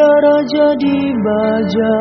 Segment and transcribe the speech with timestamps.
[0.00, 1.96] Darah jadi baja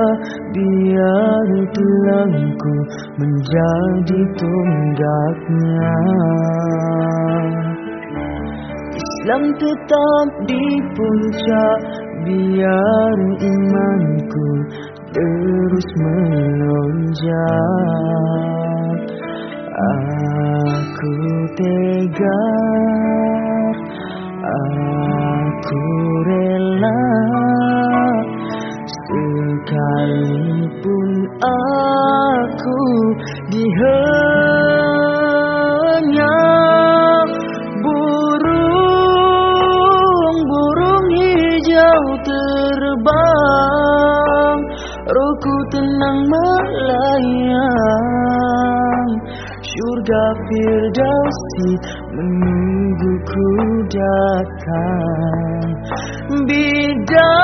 [0.56, 2.76] Biar tulangku
[3.20, 6.00] menjadi tunggaknya.
[8.96, 10.64] Islam tetap di
[10.96, 11.80] puncak
[12.24, 14.50] Biar imanku
[15.12, 17.36] terus melonjak.
[19.76, 21.16] Aku
[21.60, 23.76] tegar
[24.48, 25.84] Aku
[26.24, 26.59] rela
[45.40, 47.48] Rohku tenang melayang.
[49.64, 51.80] Syurga Firdausi
[52.12, 53.48] menungguku
[53.88, 55.80] datang.
[56.44, 57.40] Bidadari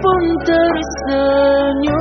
[0.00, 1.92] pun tersenyum.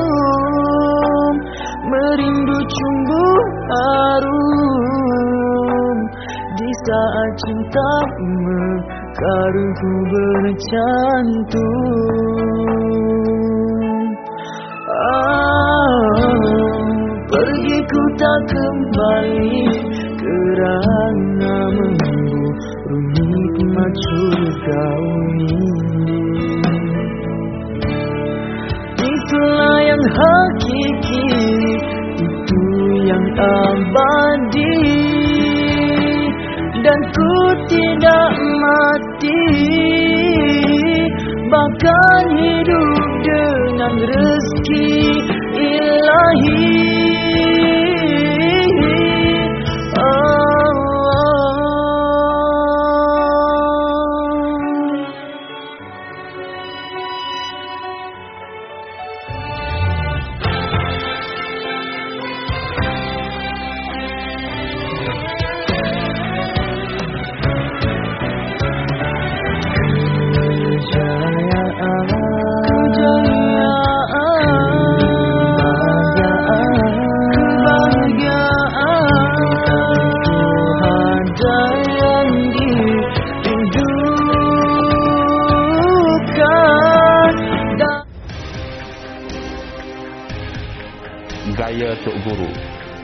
[1.91, 3.27] Merindu cumbu
[3.67, 4.47] harum
[6.55, 7.91] Di saat cinta
[8.31, 11.11] mekarku bercantum
[18.91, 19.55] kembali
[20.19, 24.85] Kerana memburu nikmat surga
[25.39, 25.63] ini.
[28.99, 31.31] Itulah yang hakiki
[32.19, 32.63] Itu
[33.07, 34.83] yang abadi.
[36.83, 37.35] Dan ku
[37.71, 39.43] tidak mati
[41.47, 42.20] Bahkan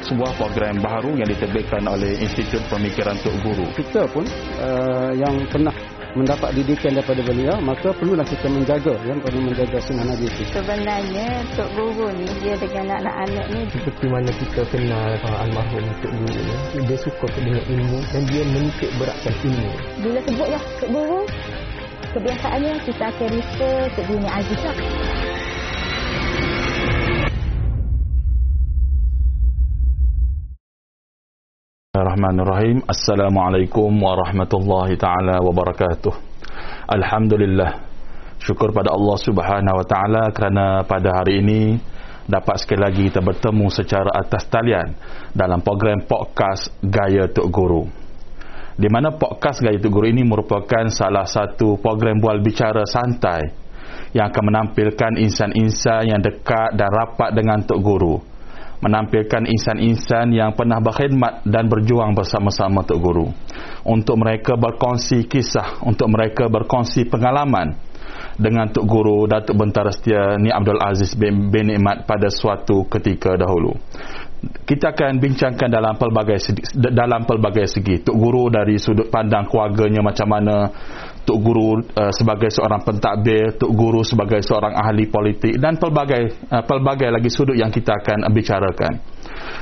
[0.07, 3.68] sebuah program baru yang diterbitkan oleh Institut Pemikiran Tok Guru.
[3.75, 4.23] kita pun
[4.63, 5.75] uh, yang pernah
[6.16, 10.44] mendapat didikan daripada beliau maka perlulah kita menjaga yang perlu menjaga sunnah Nabi itu.
[10.50, 16.13] Sebenarnya Tok Guru ni dia dengan anak-anak ni seperti mana kita kenal uh, almarhum Tok
[16.16, 21.22] Guru ni dia suka dengan ilmu dan dia menitik beratkan ilmu bila sebutlah Tok Guru
[22.16, 24.78] kebiasaannya kita akan refer Tok Guru ni Aziz lah.
[31.97, 32.78] Bismillahirrahmanirrahim.
[32.85, 36.13] Assalamualaikum warahmatullahi taala wabarakatuh.
[36.94, 37.90] Alhamdulillah.
[38.38, 41.81] Syukur pada Allah Subhanahu wa taala kerana pada hari ini
[42.30, 44.94] dapat sekali lagi kita bertemu secara atas talian
[45.34, 47.90] dalam program podcast Gaya Tok Guru.
[48.78, 53.41] Di mana podcast Gaya Tok Guru ini merupakan salah satu program bual bicara santai
[54.14, 58.36] yang akan menampilkan insan-insan yang dekat dan rapat dengan Tok Guru
[58.77, 63.27] menampilkan insan-insan yang pernah berkhidmat dan berjuang bersama-sama Tok Guru.
[63.88, 67.73] Untuk mereka berkongsi kisah untuk mereka berkongsi pengalaman
[68.37, 73.33] dengan Tok Guru Datuk Bentara Setia Ni Abdul Aziz bin, bin Nikmat pada suatu ketika
[73.33, 73.73] dahulu.
[74.37, 78.05] Kita akan bincangkan dalam pelbagai segi, dalam pelbagai segi.
[78.05, 80.69] Tok Guru dari sudut pandang keluarganya macam mana
[81.28, 86.64] Tok Guru uh, sebagai seorang pentadbir, Tok Guru sebagai seorang ahli politik dan pelbagai uh,
[86.64, 88.94] pelbagai lagi sudut yang kita akan bicarakan.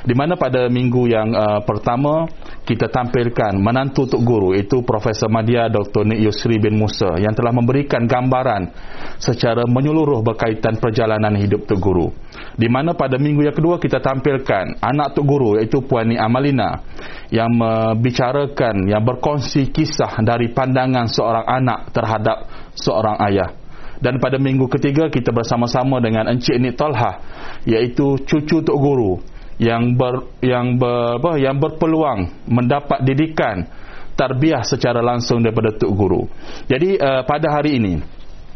[0.05, 2.29] Di mana pada minggu yang uh, pertama
[2.61, 6.05] kita tampilkan menantu Tok Guru itu Profesor Madya Dr.
[6.05, 8.69] Nik Yusri bin Musa yang telah memberikan gambaran
[9.17, 12.07] secara menyeluruh berkaitan perjalanan hidup Tok Guru.
[12.55, 16.79] Di mana pada minggu yang kedua kita tampilkan anak Tok Guru iaitu Puan Ni Amalina
[17.27, 22.37] yang membicarakan yang berkongsi kisah dari pandangan seorang anak terhadap
[22.79, 23.51] seorang ayah.
[23.99, 27.19] Dan pada minggu ketiga kita bersama-sama dengan Encik Nik Talha
[27.67, 29.19] iaitu cucu Tok Guru
[29.59, 33.67] yang ber, yang ber, apa, yang berpeluang mendapat didikan
[34.15, 36.23] tarbiyah secara langsung daripada Tok Guru.
[36.71, 37.99] Jadi uh, pada hari ini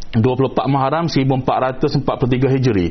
[0.10, 2.88] 24 Muharram 1443 Hijri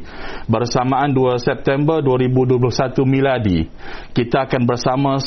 [0.47, 2.63] bersamaan 2 September 2021
[3.03, 3.67] miladi
[4.15, 5.19] kita akan bersama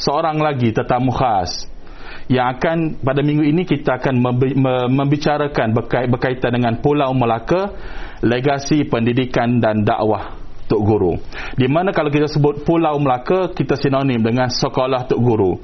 [0.00, 1.68] seorang lagi tetamu khas
[2.30, 7.74] yang akan pada minggu ini kita akan membi- me- membicarakan berkait, berkaitan dengan Pulau Melaka,
[8.22, 10.38] legasi pendidikan dan dakwah
[10.70, 11.18] Tok Guru.
[11.58, 15.58] Di mana kalau kita sebut Pulau Melaka, kita sinonim dengan sekolah Tok Guru.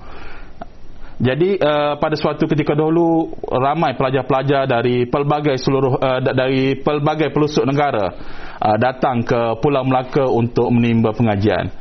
[1.16, 7.64] Jadi uh, pada suatu ketika dahulu ramai pelajar-pelajar dari pelbagai seluruh uh, dari pelbagai pelosok
[7.64, 8.12] negara
[8.60, 11.72] uh, datang ke Pulau Melaka untuk menimba pengajian.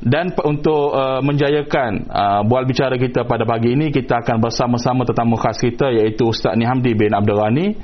[0.00, 5.36] Dan untuk uh, menjayakan uh, bual bicara kita pada pagi ini kita akan bersama-sama tetamu
[5.36, 7.76] khas kita iaitu Ustaz Nihamdi bin Abdul Ghani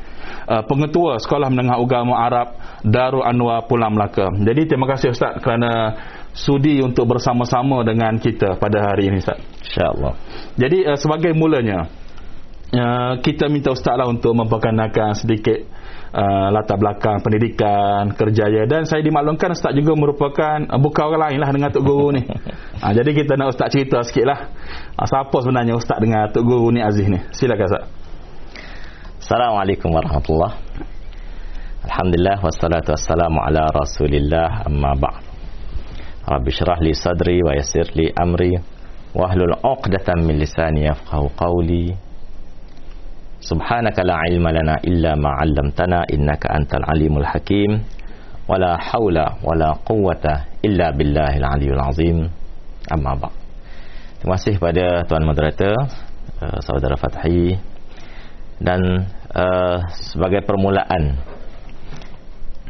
[0.49, 4.33] uh, pengetua Sekolah Menengah Agama Arab Darul Anwar Pulau Melaka.
[4.33, 5.93] Jadi terima kasih Ustaz kerana
[6.37, 9.41] sudi untuk bersama-sama dengan kita pada hari ini Ustaz.
[9.65, 10.13] InsyaAllah.
[10.61, 11.89] Jadi uh, sebagai mulanya
[12.77, 15.65] uh, kita minta ustaz lah untuk memperkenalkan sedikit
[16.13, 21.39] uh, latar belakang pendidikan, kerjaya dan saya dimaklumkan ustaz juga merupakan uh, bukan orang lain
[21.41, 22.23] lah dengan Tok Guru ni.
[22.25, 24.53] uh, jadi kita nak ustaz cerita sikit lah.
[24.95, 27.21] Uh, siapa sebenarnya ustaz dengan Tok Guru ni Aziz ni?
[27.33, 27.85] Silakan ustaz.
[29.27, 30.55] Assalamualaikum warahmatullahi
[31.87, 35.26] Alhamdulillah wassalatu wassalamu ala rasulillah amma ba'd.
[36.27, 38.59] Rabbi syrah li sadri wa yassir li amri
[39.15, 41.95] wahlul 'uqdatam min lisani yafqahu qawli.
[43.39, 47.79] Subhanaka la ilma lana illa ma 'allamtana innaka antal alimul hakim.
[48.51, 52.19] Wala haula wala quwwata illa billahil aliyyil azim.
[52.91, 53.31] Amma ba
[54.19, 55.79] Terima kasih pada tuan moderator
[56.43, 57.55] uh, saudara Fathi
[58.59, 58.83] dan
[59.31, 61.23] uh, sebagai permulaan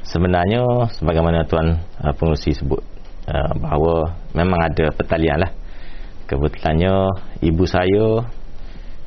[0.05, 2.96] sebenarnya sebagaimana tuan uh, pengurusi sebut
[3.27, 5.53] uh, bahawa memang ada pertalian lah.
[6.27, 6.95] Kebetulannya
[7.43, 8.27] ibu saya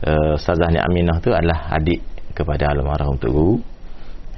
[0.07, 2.00] uh, Ustazah Ni Aminah tu adalah adik
[2.31, 3.56] kepada almarhum Tok Guru.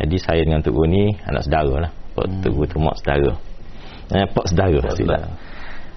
[0.02, 1.92] Jadi saya dengan Tok Guru ni anak saudara lah.
[2.18, 2.50] Tok hmm.
[2.50, 3.32] Guru tu mak saudara.
[4.12, 5.28] Eh, pak saudara saudara.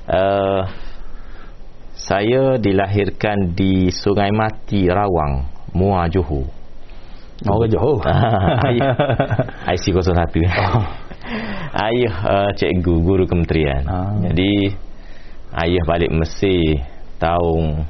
[0.05, 0.63] Uh,
[1.97, 6.45] saya dilahirkan di Sungai Mati Rawang Muar Johor.
[7.49, 8.05] Orang Johor.
[9.75, 11.04] IC 01 oh.
[11.75, 13.83] Ayah uh, cikgu guru kementerian.
[13.89, 14.13] Ah.
[14.31, 14.77] jadi
[15.65, 16.85] ayah balik Mesir
[17.19, 17.89] tahun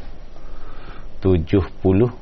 [1.23, 2.15] 73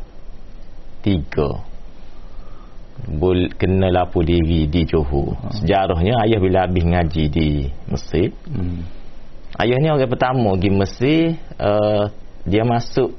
[3.03, 5.35] Bul, kena lapor diri di Johor.
[5.59, 7.49] Sejarahnya ayah bila habis ngaji di
[7.91, 8.87] Mesir Hmm.
[9.59, 11.20] ayah ni orang pertama pergi Mesir
[11.59, 12.06] uh,
[12.47, 13.11] dia masuk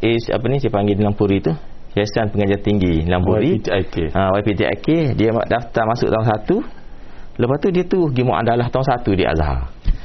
[0.00, 1.52] is apa ni saya panggil dalam puri tu?
[1.90, 4.14] Yayasan Pengajian Tinggi Lamburi YPTIK.
[4.14, 6.26] ha, YPTIK dia daftar masuk tahun
[6.62, 6.79] 1
[7.40, 9.58] lepas tu dia tu pergi muadalah tahun 1 di Azhar.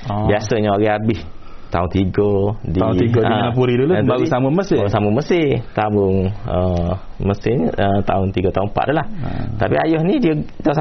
[0.07, 0.25] Ah.
[0.29, 1.21] biasanya orang habis.
[1.65, 4.79] Tahun 3 di Tahun tiga di Lamburi dulu, dan baru tadi- sama Mesir?
[4.79, 5.47] baru sama Mesir.
[5.75, 6.17] Tabung
[6.47, 9.07] uh, Mesir ni, uh, tahun 3 tahun 4 dah lah.
[9.25, 9.43] Ah.
[9.59, 10.33] tapi ayah ni dia
[10.63, 10.77] tahun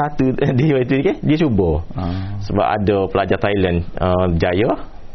[0.47, 1.83] 1 di YPTIK dia cuba.
[1.99, 2.39] Ah.
[2.47, 4.71] sebab ada pelajar Thailand uh, jaya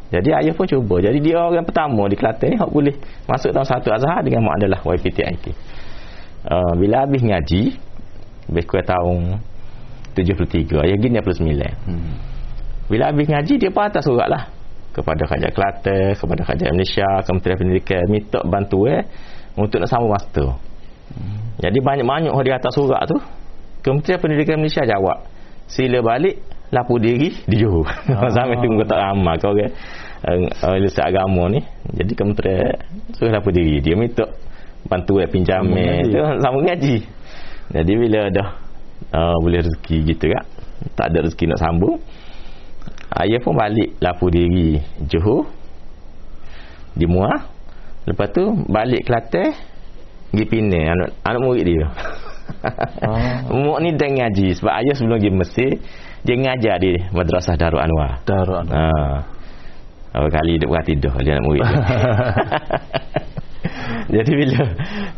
[0.10, 1.06] jadi ayah pun cuba.
[1.06, 2.98] Jadi dia orang pertama di Kelantan ni hak boleh
[3.30, 5.54] masuk tahun 1 Azhar dengan muadalah YPTIK
[6.50, 7.78] uh, bila habis ngaji
[8.50, 9.20] lebih kurang tahun
[10.26, 12.14] 73 ayah gini 29 Hmm.
[12.90, 14.44] bila habis ngaji dia pun atas surat lah
[14.90, 19.06] kepada Kerajaan Kelantan kepada Kerajaan Malaysia Kementerian Pendidikan minta bantuan
[19.56, 20.50] untuk nak sambung master
[21.60, 23.18] jadi banyak-banyak orang di atas surat tu
[23.82, 25.24] Kementerian Pendidikan Malaysia jawab
[25.70, 28.30] sila balik lapor diri di Johor Ah.
[28.36, 29.72] sampai tu muka tak ramai kau orang
[30.52, 31.62] uh, uh, agama ni.
[31.96, 32.76] Jadi kementerian
[33.16, 33.80] suruh lapor diri.
[33.80, 34.26] Dia minta
[34.86, 36.12] bantuan pinjaman Sambung ngaji.
[36.12, 36.96] tu sambung ngaji.
[37.70, 38.50] Jadi bila dah
[39.14, 40.46] uh, boleh rezeki gitu kan
[40.96, 41.98] tak ada rezeki nak sambung
[43.20, 44.80] ayah pun balik lapor diri
[45.10, 45.50] Johor
[46.96, 47.48] di Muar
[48.08, 49.54] lepas tu balik Kelantan
[50.30, 51.88] pergi Penang anak, anak murid dia
[53.00, 53.46] Ah.
[53.46, 55.72] Mak ni dah ngaji sebab ayah sebelum pergi Mesir
[56.26, 58.26] dia ngajar di Madrasah Darul Anwar.
[58.28, 59.24] Darul Anwar.
[60.12, 60.26] Ha.
[60.28, 61.64] Kali dia buat tidur dia anak murid.
[64.16, 64.64] Jadi bila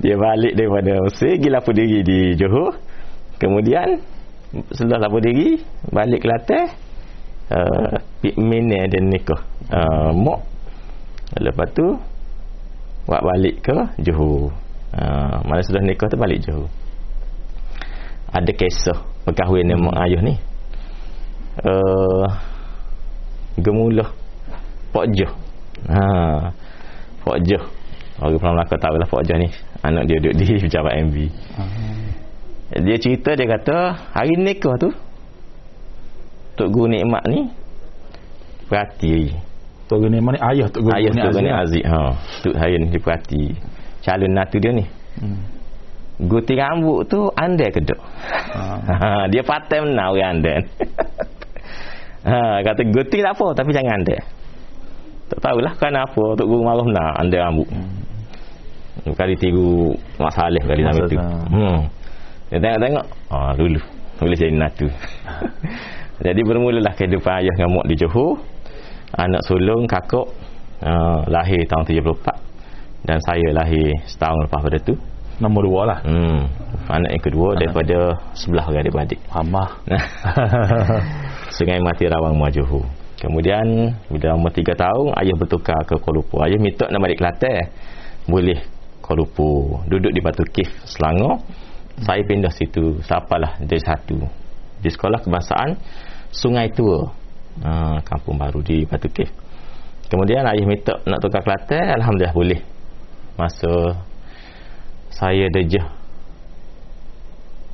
[0.04, 2.91] dia balik daripada Mesir pergi lapor diri di Johor.
[3.42, 3.98] Kemudian
[4.70, 5.58] setelah lapor diri
[5.90, 6.70] balik Kelantan
[7.50, 7.98] uh,
[8.38, 9.42] Mina dan nikah.
[9.66, 10.46] Uh, mak
[11.42, 11.98] lepas tu
[13.10, 14.54] buat balik ke Johor.
[14.94, 16.70] Uh, mana sudah nikah tu balik Johor.
[18.30, 19.90] Ada kisah perkahwin hmm.
[19.90, 20.36] mak ayah ni.
[21.66, 22.30] Uh,
[23.60, 24.08] gemulah
[24.96, 25.32] Pak Joh
[25.92, 26.48] ha,
[27.28, 27.60] Pak Joh
[28.24, 29.50] orang Pulau Melaka tahu lah Pak Joh ni.
[29.84, 31.16] Anak dia duduk di pejabat MV
[32.72, 33.78] dia cerita dia kata
[34.16, 34.90] hari nikah tu
[36.56, 37.40] Tok Guru Nikmat ni
[38.68, 39.36] perhati
[39.92, 41.84] Tok Guru ni mana ayah Tok Guru ayah ni Tok Guru Aziz.
[41.84, 42.00] Aziz ha,
[42.44, 43.44] Tok hari ni dia perhati
[44.01, 45.44] calon natu dia ni Hmm.
[46.24, 48.00] Guti rambut tu andai kedok.
[48.56, 48.80] Ah.
[49.01, 50.63] Ha, dia patai menang orang andai.
[52.32, 54.22] ha, kata guti tak apa tapi jangan andai.
[55.28, 57.68] Tak tahulah kan apa Tok Guru marah menang andai rambut.
[59.18, 61.18] kali tiru Mak Saleh kali nama tu.
[61.20, 61.80] Masa- Hmm.
[62.51, 63.05] Dia tengok-tengok.
[63.31, 63.79] Ah dulu.
[64.20, 64.91] Boleh jadi natu.
[66.25, 68.43] jadi bermulalah kehidupan ayah dengan mak di Johor.
[69.15, 70.27] Anak sulung kakak
[70.84, 74.93] uh, lahir tahun 74 dan saya lahir setahun lepas pada tu.
[75.41, 76.00] Nombor dua lah.
[76.05, 76.46] Hmm.
[76.86, 77.98] Anak yang kedua daripada
[78.38, 79.20] sebelah orang adik-beradik.
[79.31, 79.70] Hamah.
[81.55, 82.86] Sungai Mati Rawang Muar Johor.
[83.17, 86.39] Kemudian bila umur 3 tahun ayah bertukar ke Kuala Lumpur.
[86.46, 87.74] Ayah minta nak balik Kelantan.
[88.29, 88.60] Boleh
[89.01, 89.81] Kuala Lumpur.
[89.89, 91.41] Duduk di Batu Kif Selangor.
[92.00, 93.04] Saya pindah situ.
[93.04, 94.24] Sapalah dari satu.
[94.80, 95.76] Di sekolah kebangsaan
[96.32, 97.04] Sungai Tua.
[97.62, 99.28] Ha, kampung baru di Batu Kif.
[100.08, 102.00] Kemudian ayah minta nak tukar Kelantan.
[102.00, 102.64] Alhamdulillah boleh.
[103.36, 104.00] Masa
[105.12, 105.92] saya dejah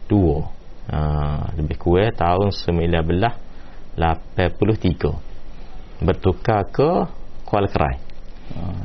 [0.10, 0.50] dua.
[0.90, 5.28] Ha, lebih kurang tahun 1983
[6.02, 6.90] bertukar ke
[7.48, 7.98] Kuala Kerai.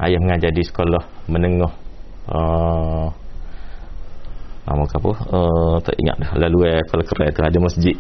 [0.03, 1.71] Ayah mengajar di sekolah menengah
[2.27, 3.07] uh,
[4.63, 5.13] nama apa?
[5.29, 6.31] Uh, tak ingat dah.
[6.39, 7.97] Lalu eh, Kuala Kerai tu ada masjid.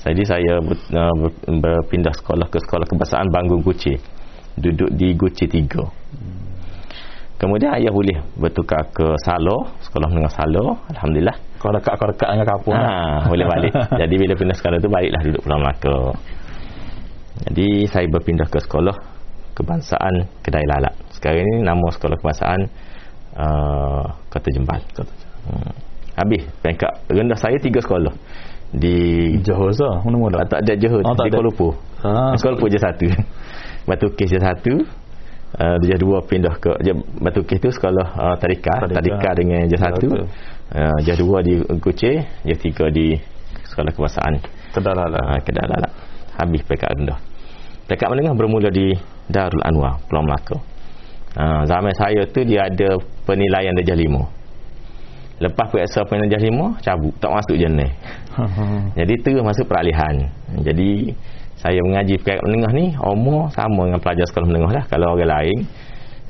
[0.00, 3.94] Jadi saya ber, uh, ber, berpindah sekolah ke sekolah kebangsaan Banggung Guci.
[4.56, 7.40] Duduk di Guci 3.
[7.40, 11.32] Kemudian ayah boleh bertukar ke Salo, sekolah menengah Salo, alhamdulillah.
[11.56, 12.84] Kau dekat kau dekat dengan kampung lah.
[12.84, 13.72] Ha, boleh balik.
[14.00, 15.98] Jadi bila pindah sekolah tu baliklah duduk Pulau Melaka.
[17.48, 18.92] Jadi saya berpindah ke sekolah
[19.56, 20.92] kebangsaan Kedai Lalak.
[21.16, 22.60] Sekarang ini nama sekolah kebangsaan
[23.40, 24.80] uh, Kota Jembal.
[24.92, 25.12] Kota
[25.48, 25.72] hmm.
[26.20, 28.12] Habis peringkat rendah saya tiga sekolah.
[28.70, 29.82] Di Johor tu.
[29.82, 30.36] Mana mula?
[30.38, 31.34] Ah, tak ada Johor, Oh, tak di.
[31.34, 31.72] Kuala Lumpur.
[32.06, 33.06] Ah, Kuala Lumpur je satu.
[33.88, 34.74] Batu Kes je satu.
[35.50, 38.94] Uh, dia dua pindah ke je, Batu Kes tu sekolah uh, tadika, Tadika.
[39.02, 40.06] tadika dengan je satu.
[40.70, 43.18] Uh, je dua di Kuching, je tiga di
[43.66, 44.38] sekolah kebangsaan
[44.70, 45.10] Kedah lah.
[45.10, 45.90] uh.
[46.38, 47.18] Habis peringkat rendah.
[47.90, 48.94] Peringkat menengah bermula di
[49.26, 50.62] Darul Anwar, Pulau Melaka.
[51.30, 54.26] Uh, zaman saya tu dia ada penilaian darjah lima.
[55.40, 57.14] Lepas periksa penilaian darjah lima, cabut.
[57.22, 57.92] Tak masuk jenis.
[58.98, 60.14] Jadi terus masuk peralihan.
[60.60, 61.14] Jadi
[61.60, 65.58] saya mengaji peringkat menengah ni umur sama dengan pelajar sekolah menengah lah kalau orang lain.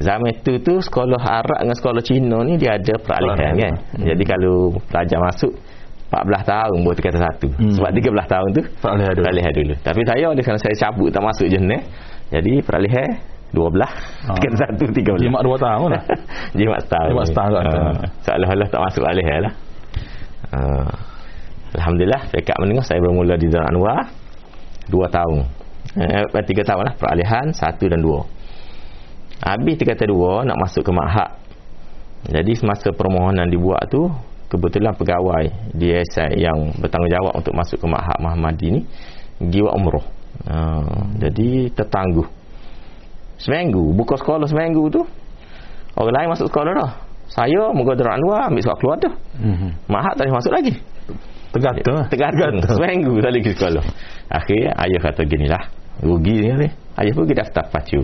[0.01, 3.75] Zaman tu tu sekolah Arab dengan sekolah Cina ni dia ada peralihan kan.
[4.01, 5.53] Jadi kalau pelajar masuk
[6.11, 7.49] 14 tahun baru kata satu.
[7.55, 7.73] Hmm.
[7.77, 9.23] Sebab 13 tahun tu Peralihan dulu.
[9.23, 9.75] peralihan dulu.
[9.85, 11.83] Tapi saya oleh kerana saya cabut tak masuk jenis.
[12.33, 13.09] Jadi peralihan
[13.51, 13.83] 12
[14.31, 14.37] Ha.
[14.39, 15.19] kata satu 13.
[15.27, 16.03] Jimat dua tahun lah.
[16.59, 17.09] Jimat setahun.
[17.11, 17.93] Jimat setahun sana.
[18.23, 19.55] Seolah-olah tak masuk alih lah.
[20.51, 20.61] Ha.
[21.71, 24.11] Alhamdulillah pekat menengah saya bermula di Darul Anwar
[24.91, 25.39] 2 tahun.
[25.99, 28.23] Eh, 3 tahun lah peralihan 1 dan 2.
[29.41, 31.31] Habis dia kata 2 nak masuk ke Mahad.
[32.29, 34.11] Jadi semasa permohonan dibuat tu
[34.51, 38.81] kebetulan pegawai di ASI yang bertanggungjawab untuk masuk ke Mahad Muhammadi ni
[39.41, 40.07] buat umrah.
[40.51, 40.57] Ha,
[41.17, 42.40] jadi tertangguh.
[43.41, 45.03] Seminggu, buka sekolah seminggu tu.
[45.97, 46.93] Orang lain masuk sekolah dah.
[47.31, 49.15] Saya muka Darul Anwar ambil sekolah keluar dah.
[49.39, 49.69] Mhm.
[49.87, 50.73] Mahad tak boleh masuk lagi.
[51.51, 52.07] Tergantung lah.
[52.11, 52.55] Tergantung.
[52.69, 53.85] Seminggu tak lagi sekolah.
[54.31, 55.63] Akhirnya ayah kata ginilah.
[56.05, 56.69] Rugi ni ni.
[56.95, 58.01] Ayah pergi daftar pacu.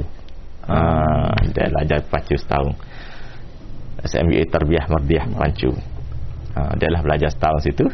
[0.66, 2.74] Ah, dia belajar pacu setahun.
[4.02, 5.70] SMUA Tarbiyah Mardiah Pancu.
[6.56, 7.86] Ha, dia lah belajar setahun situ.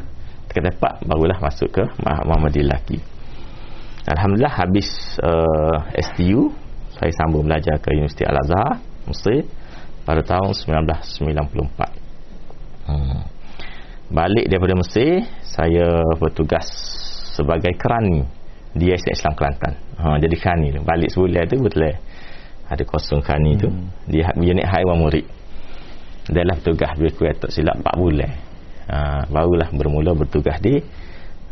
[0.53, 3.01] Kata Pak barulah masuk ke Muhammadiyah lagi.
[4.05, 4.89] Alhamdulillah habis
[5.23, 6.51] uh, STU
[6.97, 9.49] saya sambung belajar ke Universiti Al-Azhar Mesir
[10.03, 12.87] pada tahun 1994.
[12.87, 13.23] Hmm.
[14.13, 16.69] Balik daripada Mesir, saya bertugas
[17.33, 18.29] sebagai kerani
[18.77, 19.73] di Yayasan Islam Kelantan.
[19.97, 20.81] Ha, jadi kerani tu.
[20.85, 21.97] Balik sebulan tu betul eh.
[22.69, 23.69] Ada kosong kerani tu
[24.09, 25.25] di ha- unit haiwan murid.
[26.29, 28.33] Dalam tugas lebih tak silap 4 bulan.
[28.93, 30.77] Ha, barulah bermula bertugas di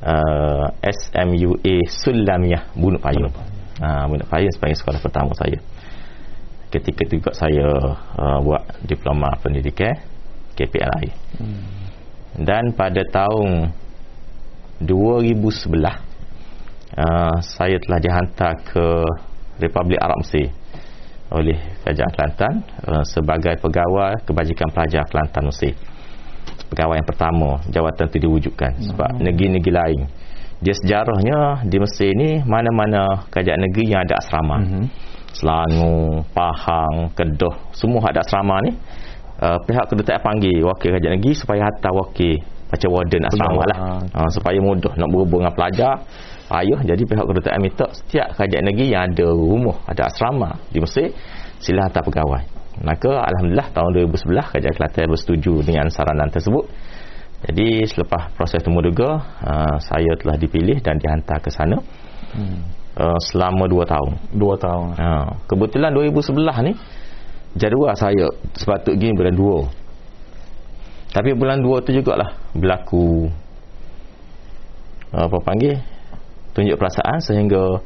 [0.04, 3.32] uh, SMUA Sulamiah Bunuk Payung.
[3.80, 5.56] Ha, Bunuk Payung sebagai sekolah pertama saya.
[6.68, 7.68] Ketika itu juga saya
[8.20, 9.96] uh, buat diploma pendidikan
[10.54, 11.08] KPLI.
[12.44, 13.72] Dan pada tahun
[14.84, 15.40] 2011
[15.80, 18.86] uh, saya telah dihantar ke
[19.58, 20.52] Republik Arab Mesir
[21.30, 22.54] oleh Kerajaan Kelantan
[22.86, 25.74] uh, sebagai pegawai kebajikan pelajar Kelantan Mesir.
[26.70, 30.00] Pegawai yang pertama jawatan itu diwujudkan sebab negeri-negeri lain
[30.60, 34.56] dia sejarahnya di Mesir ni mana-mana kerajaan negeri yang ada asrama.
[34.60, 34.84] Mhm.
[35.30, 38.76] Selangor, Pahang, Kedah, semua ada asrama ni.
[39.40, 42.36] Uh, pihak kedutaan panggil wakil kerajaan negeri supaya hantar wakil
[42.68, 43.78] macam warden asrama lah.
[44.12, 45.94] Uh, supaya mudah nak berhubung dengan pelajar.
[46.50, 51.14] Payah jadi pihak kedutaan minta setiap kerajaan negeri yang ada rumah, ada asrama di Mesir
[51.56, 52.42] sila hantar pegawai.
[52.80, 56.64] Maka alhamdulillah tahun 2011 kerajaan Kelantan bersetuju dengan saranan tersebut.
[57.40, 61.80] Jadi selepas proses temu duga, uh, saya telah dipilih dan dihantar ke sana
[62.30, 62.62] Hmm.
[62.94, 64.12] uh, selama 2 tahun.
[64.38, 64.94] Dua tahun.
[64.94, 66.72] Ha, kebetulan 2011 ni
[67.58, 73.26] jadual saya sepatutnya bulan 2 tapi bulan 2 tu jugalah berlaku
[75.10, 75.74] apa panggil
[76.54, 77.82] tunjuk perasaan sehingga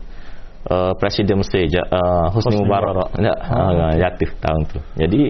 [0.71, 2.93] uh, Presiden Mesir uh, Husni Hosni Mubarak.
[2.95, 3.09] Mubarak.
[3.17, 4.79] tak, uh, jatuh tahun tu.
[5.01, 5.21] Jadi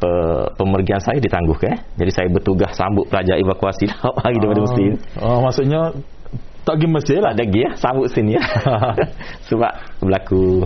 [0.00, 0.10] pe,
[0.58, 1.78] pemergian saya ditangguhkan eh.
[1.96, 4.90] jadi saya bertugas sambut pelajar evakuasi lah hari daripada Mesir.
[5.22, 5.80] Oh, maksudnya
[6.64, 7.32] tak pergi Mesir lah.
[7.32, 8.42] tak ada pergi ya sambut sini ya.
[9.48, 10.64] Sebab berlaku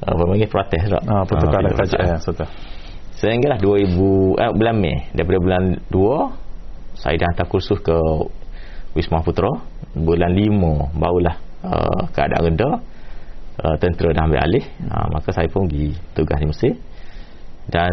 [0.00, 2.48] apa panggil protes tak Ah, pertukaran Ah, kerajaan ya, betul.
[3.20, 6.48] Sehinggalah 2000 eh, bulan Mei daripada bulan 2
[6.96, 7.96] saya dah hantar kursus ke
[8.96, 9.48] Wisma Putra.
[9.92, 12.70] Bulan 5 barulah uh, keadaan reda
[13.60, 16.72] uh, tentera dah ambil alih uh, maka saya pun pergi tugas di Mesir
[17.68, 17.92] dan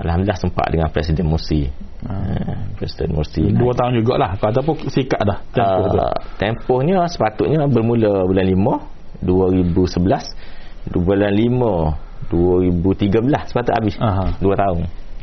[0.00, 1.68] Alhamdulillah sempat dengan Presiden Mursi
[2.08, 4.32] uh, Presiden Mursi Dua tahun jugalah.
[4.34, 5.38] Kata pun sikat dah.
[5.52, 5.98] Tempoh tu.
[6.00, 14.32] uh, tempohnya sepatutnya bermula bulan 5 2011 Du- bulan 5 2013 sepatut habis Aha.
[14.38, 14.78] 2 tahun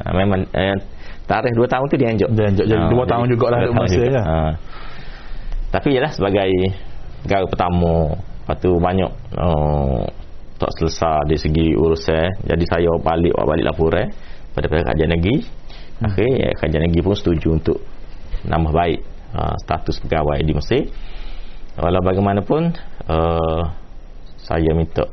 [0.05, 0.77] uh, memang eh,
[1.25, 2.65] tarikh 2 tahun tu dia anjuk Dia anjuk.
[2.67, 4.13] Jadi Ah, dua tahun jugalah dua tahun Mesir juga.
[4.13, 4.21] ya.
[4.21, 4.53] Ah.
[5.67, 6.49] tapi ialah sebagai
[7.25, 8.13] negara pertama
[8.47, 10.07] lepas tu banyak uh,
[10.55, 12.47] tak selesai dari segi urusan.
[12.47, 14.07] Jadi saya balik balik laporan
[14.55, 15.43] pada pihak kajian negeri.
[15.99, 16.07] Hmm.
[16.07, 17.77] akhir eh, kajian negeri pun setuju untuk
[18.47, 18.99] nambah baik
[19.35, 20.87] uh, status pegawai di Mesir.
[21.75, 22.71] Walau bagaimanapun
[23.11, 23.61] uh,
[24.39, 25.03] saya minta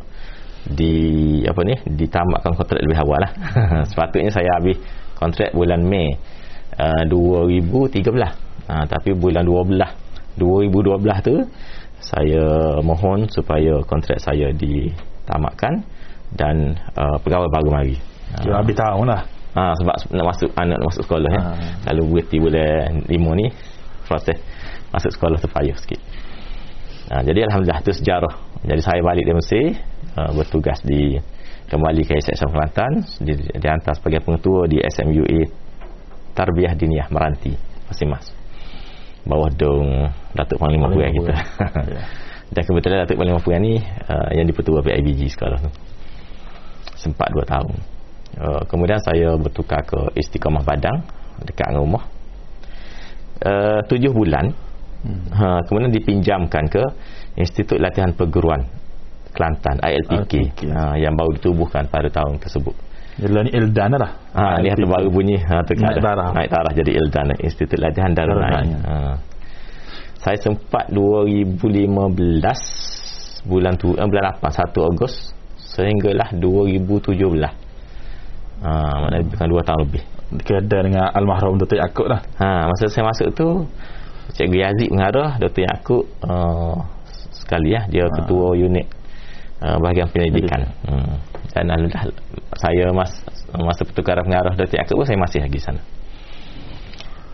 [0.65, 3.33] di apa ni ditamatkan kontrak lebih awal lah.
[3.91, 4.79] Sepatutnya saya habis
[5.19, 6.15] kontrak bulan Mei
[6.79, 8.07] uh, 2013
[8.71, 11.35] uh, tapi bulan 12 2012 tu
[12.05, 12.45] saya
[12.85, 15.81] mohon supaya kontrak saya ditamatkan
[16.35, 17.97] dan uh, pegawai baru mari
[18.43, 19.23] Dia habis tahun lah.
[19.55, 21.43] Ha, sebab nak masuk anak nak masuk sekolah ya.
[21.47, 21.51] Ha.
[21.95, 23.47] Lalu berhenti bulan 5 ni
[24.03, 24.39] proses
[24.91, 26.01] masuk sekolah tu payah sikit.
[27.15, 28.35] Ha, jadi alhamdulillah tu sejarah.
[28.67, 29.65] Jadi saya balik dari Mesir
[30.19, 31.15] uh, bertugas di
[31.71, 35.41] kembali ke SSM Kelantan di, dihantar sebagai pengetua di SMUA
[36.35, 37.55] Tarbiyah Diniyah Meranti
[37.87, 38.44] Masih Mas.
[39.25, 41.33] Bawah dong Datuk Panglima Puan kita.
[41.33, 42.03] Ya.
[42.55, 45.73] Dan kebetulan Datuk Panglima Puan ni uh, yang dipertua PIBG sekarang tu.
[47.09, 47.75] Sempat 2 tahun.
[48.35, 51.05] Uh, kemudian saya bertukar ke Istiqamah Padang
[51.41, 52.05] dekat dengan rumah.
[53.41, 54.53] Uh, 7 bulan.
[55.05, 55.21] Hmm.
[55.37, 56.81] Ha, kemudian dipinjamkan ke
[57.37, 58.65] Institut Latihan Perguruan
[59.37, 60.61] Kelantan ILPK, ILPK.
[60.73, 62.73] Ha, yang baru ditubuhkan pada tahun tersebut.
[63.15, 63.51] Jadi ni
[63.95, 64.11] dah.
[64.35, 66.05] Ha, ni yang baru bunyi ha, tu Naik ada.
[66.19, 66.35] darah.
[66.35, 68.43] Naik darah jadi Ildan Institut Latihan Darul.
[68.43, 68.75] Naim.
[68.83, 69.15] Ha.
[70.19, 75.15] Saya sempat 2015 bulan tu eh, bulan 8 1 Ogos
[75.77, 77.15] sehinggalah 2017.
[78.65, 78.71] Ha,
[79.05, 80.03] maknanya lebih kurang 2 tahun lebih.
[80.35, 82.19] Kedai dengan almarhum Datuk Yaakob lah.
[82.41, 83.47] Ha, masa saya masuk tu
[84.35, 85.63] Cikgu Yazid mengarah Dr.
[85.69, 86.75] Yaakob uh,
[87.31, 88.13] sekali ya dia Ha.
[88.19, 88.89] ketua unit
[89.63, 90.65] uh, bahagian pendidikan.
[90.89, 91.15] Hmm.
[91.55, 92.05] Dan alhamdulillah
[92.59, 93.13] saya mas,
[93.55, 94.75] masa pertukaran pengarah Dr.
[94.83, 95.81] Yaakob pun saya masih lagi sana.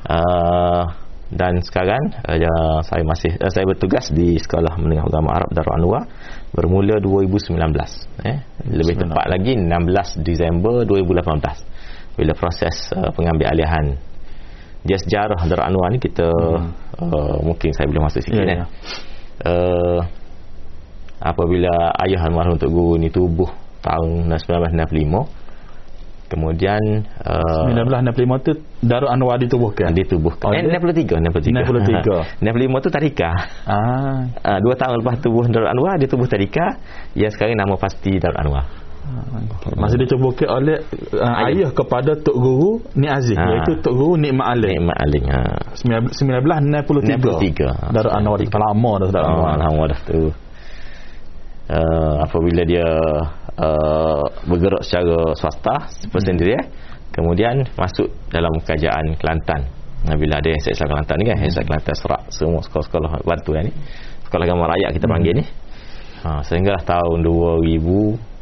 [0.00, 0.84] Uh,
[1.30, 5.76] dan sekarang uh, ya, saya masih uh, saya bertugas di Sekolah Menengah Agama Arab Darul
[5.78, 6.02] Anwar
[6.50, 7.54] bermula 2019
[8.26, 9.14] eh lebih 19.
[9.14, 13.94] tepat lagi 16 Disember 2018 bila proses uh, pengambil alihan
[14.82, 16.74] dia sejarah Darul Anwar ni kita Hmm.
[16.98, 18.58] uh, mungkin saya boleh masuk sikit Ya, eh.
[18.58, 18.66] ya.
[19.46, 20.00] Uh,
[21.22, 23.48] apabila ayah almarhum Tok Guru ni tubuh
[23.80, 25.40] tahun 1965
[26.30, 26.78] kemudian
[27.26, 29.90] uh, 1965 tu Darul Anwar ditubuhkan.
[29.90, 31.58] ditubuhkan Oh, eh, dia- 63 63.
[32.38, 33.30] 63 65 tu Tarika
[33.66, 34.30] Ah.
[34.38, 36.78] uh, dua tahun lepas tubuh Darul Anwar dia tubuh Tarika
[37.18, 38.64] yang sekarang nama pasti Darul Anwar
[39.74, 40.86] Masa ditubuhkan oleh
[41.18, 41.66] uh, Ayah.
[41.66, 43.42] ayah kepada Tok Guru Ni Aziz Ha.
[43.42, 44.86] iaitu Tok Guru Nikmat Alim.
[44.86, 45.40] Nikmat Aling ha.
[45.74, 47.18] 1963.
[47.18, 47.90] 63.
[47.90, 49.58] Darul Anwar lama dah Darul Oh, Anwar.
[49.66, 50.30] lama dah tu
[51.70, 52.86] uh, apabila dia
[53.56, 55.74] uh, bergerak secara swasta
[56.10, 56.66] persendirian
[57.14, 59.62] kemudian masuk dalam kerajaan Kelantan
[60.00, 63.68] Nah, bila ada SX Kelantan ni kan SX Kelantan serak semua sekolah-sekolah bantu ni
[64.24, 65.44] sekolah agama rakyat kita panggil ni
[66.24, 68.32] ha, sehinggalah tahun 2000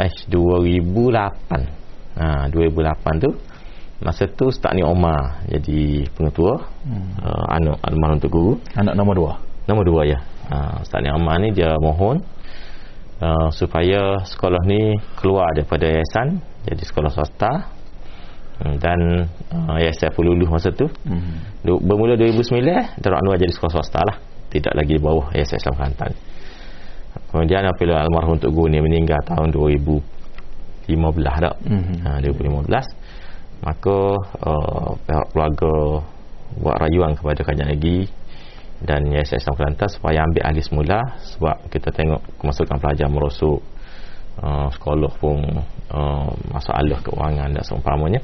[0.00, 3.30] eh 2008 ha, 2008 tu
[4.00, 7.12] masa tu Ustaz Ni Omar jadi pengetua Hmm.
[7.20, 9.32] uh, anu almarhum Tok Guru Anak nombor dua.
[9.68, 10.18] Nombor dua ya.
[10.50, 12.18] Ha, Ustaz Ni Ammar ni dia mohon
[13.22, 17.70] uh, supaya sekolah ni keluar daripada yayasan jadi sekolah swasta.
[18.60, 18.98] Hmm, dan
[19.54, 20.90] uh, yayasan Pululuh masa tu.
[21.06, 21.40] Hmm.
[21.64, 24.16] Du- bermula 2009 Darul Anwar jadi sekolah swasta lah.
[24.50, 26.12] Tidak lagi di bawah yayasan Islam Kelantan
[27.30, 30.02] kemudian apabila almarhum Tok Guru ni meninggal tahun 2015
[31.42, 31.94] tak Mhm.
[32.06, 32.86] ha, 2015
[33.60, 33.96] maka
[34.46, 35.72] uh, pihak keluarga
[36.58, 38.08] buat rayuan kepada kajian negeri
[38.80, 40.98] dan Yayasan Islam Kelantan supaya ambil alih semula
[41.36, 43.60] sebab kita tengok kemasukan pelajar merosot
[44.40, 45.36] uh, sekolah pun
[45.92, 48.20] uh, masalah keuangan dan seumpamanya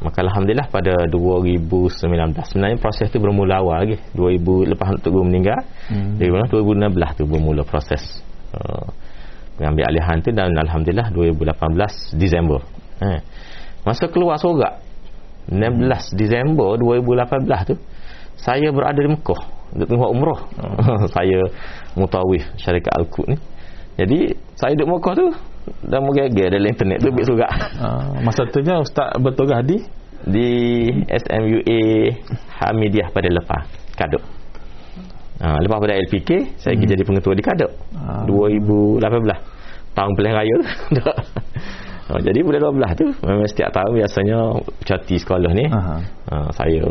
[0.00, 2.08] maka Alhamdulillah pada 2019
[2.48, 5.60] sebenarnya proses tu bermula awal lagi 2000 lepas Tok Guru meninggal
[5.92, 6.16] hmm.
[6.22, 8.00] 2016 tu bermula proses
[8.54, 8.86] uh,
[9.60, 12.62] mengambil alihan tu dan Alhamdulillah 2018 Disember
[13.02, 13.20] eh.
[13.84, 14.80] masa keluar sorak
[15.50, 15.92] 16 hmm.
[16.14, 17.76] Disember 2018 tu
[18.40, 21.06] saya berada di Mekah untuk tengok umrah hmm.
[21.14, 21.40] saya
[21.94, 23.38] mutawif syarikat Al-Qud ni
[24.00, 25.26] jadi saya duduk Mekah tu
[25.84, 27.52] dah mengeger dalam internet tu bit surat.
[27.76, 29.76] Uh, masa tu je ustaz bertugas di
[30.24, 30.48] di
[31.04, 31.80] SMUA
[32.60, 34.24] Hamidiyah pada lepas Kaduk.
[35.40, 36.88] Ha, lepas pada LPK saya hmm.
[36.96, 37.72] jadi pengetua di Kaduk.
[37.92, 38.24] Uh.
[39.04, 39.60] 2018
[39.92, 40.56] tahun pilihan raya
[42.08, 44.38] ha, jadi pada 12 tu memang setiap tahun biasanya
[44.86, 45.98] cuti sekolah ni uh-huh.
[46.30, 46.86] ha, saya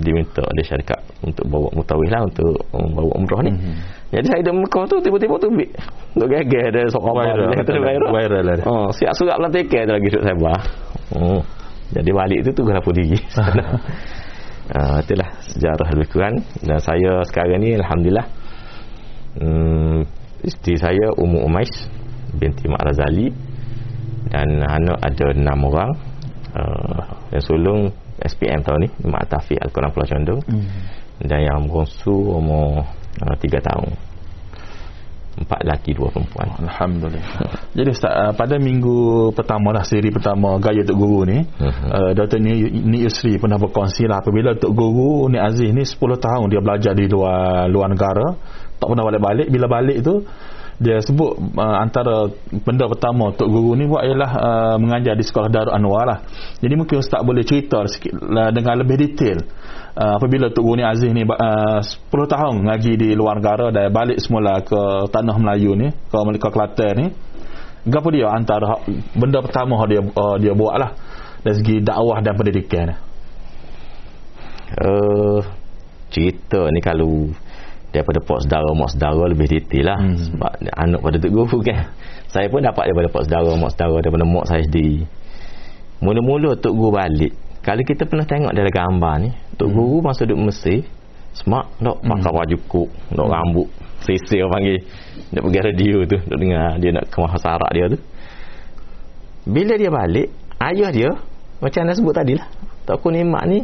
[0.00, 3.52] diminta oleh syarikat untuk bawa mutawih lah untuk bawa umrah ni.
[3.52, 3.74] Mm-hmm.
[4.10, 5.70] jadi saya di Mekah tu tiba-tiba tu bik
[6.16, 8.10] untuk gagal ada seorang viral, viral, viral.
[8.10, 10.60] viral lah oh, siap surat tiket tu lagi duduk saya bah
[11.20, 11.40] oh.
[11.92, 13.18] jadi balik tu tu kenapa diri
[14.74, 16.34] uh, itulah sejarah lebih kurang.
[16.62, 18.26] Dan saya sekarang ni Alhamdulillah
[19.42, 19.98] um,
[20.46, 21.70] isteri saya Ummu Umais
[22.36, 23.28] binti Mak Razali
[24.30, 25.92] dan anak ada enam orang.
[26.50, 27.80] Uh, yang sulung
[28.26, 30.68] SPM tahun ni Mak Tafiq Al-Quran Pulau Condong hmm.
[31.24, 32.84] dan yang bongsu umur
[33.24, 33.90] uh, 3 tahun
[35.40, 40.84] empat lelaki dua perempuan Alhamdulillah jadi Ustaz uh, pada minggu pertama lah siri pertama Gaya
[40.84, 41.86] Tok Guru ni uh-huh.
[41.88, 42.42] uh, Dr.
[42.42, 46.60] Ni, Ni Yusri pernah berkongsi lah apabila Tok Guru Ni Aziz ni 10 tahun dia
[46.60, 48.36] belajar di luar luar negara
[48.76, 50.24] tak pernah balik-balik bila balik tu
[50.80, 52.32] dia sebut uh, antara
[52.64, 56.18] benda pertama Tok Guru ni buat ialah uh, mengajar di sekolah Darul Anwar lah.
[56.56, 59.44] Jadi mungkin Ustaz boleh cerita sikit uh, dengan lebih detail
[59.92, 63.92] uh, apabila Tok Guru ni Aziz ni uh, 10 tahun ngaji di luar negara dan
[63.92, 64.80] balik semula ke
[65.12, 67.06] tanah Melayu ni ke Melaka Kelantan ni.
[67.80, 68.80] Apa dia antara
[69.12, 70.96] benda pertama dia uh, dia buat lah
[71.44, 72.96] dari segi dakwah dan pendidikan.
[74.80, 75.44] Uh,
[76.08, 77.28] cerita ni kalau
[77.90, 80.16] daripada pok saudara mak saudara lebih detail lah hmm.
[80.30, 81.90] sebab anak pada tuk guru kan
[82.30, 85.06] saya pun dapat daripada pok saudara mak saudara daripada mak saya sendiri
[85.98, 89.76] mula-mula tuk guru balik kalau kita pernah tengok dalam gambar ni tuk hmm.
[89.76, 90.86] guru masa duduk Mesir
[91.34, 92.08] smart dok hmm.
[92.10, 93.34] pakai baju kuk dok hmm.
[93.34, 93.68] rambut
[94.00, 94.78] sisi orang panggil
[95.30, 97.98] nak pergi radio tu dok dengar dia nak kemah sarak dia tu
[99.50, 100.28] bila dia balik
[100.62, 101.10] ayah dia
[101.60, 102.48] macam anda sebut tadi lah
[102.88, 103.60] Tok Kun Imak ni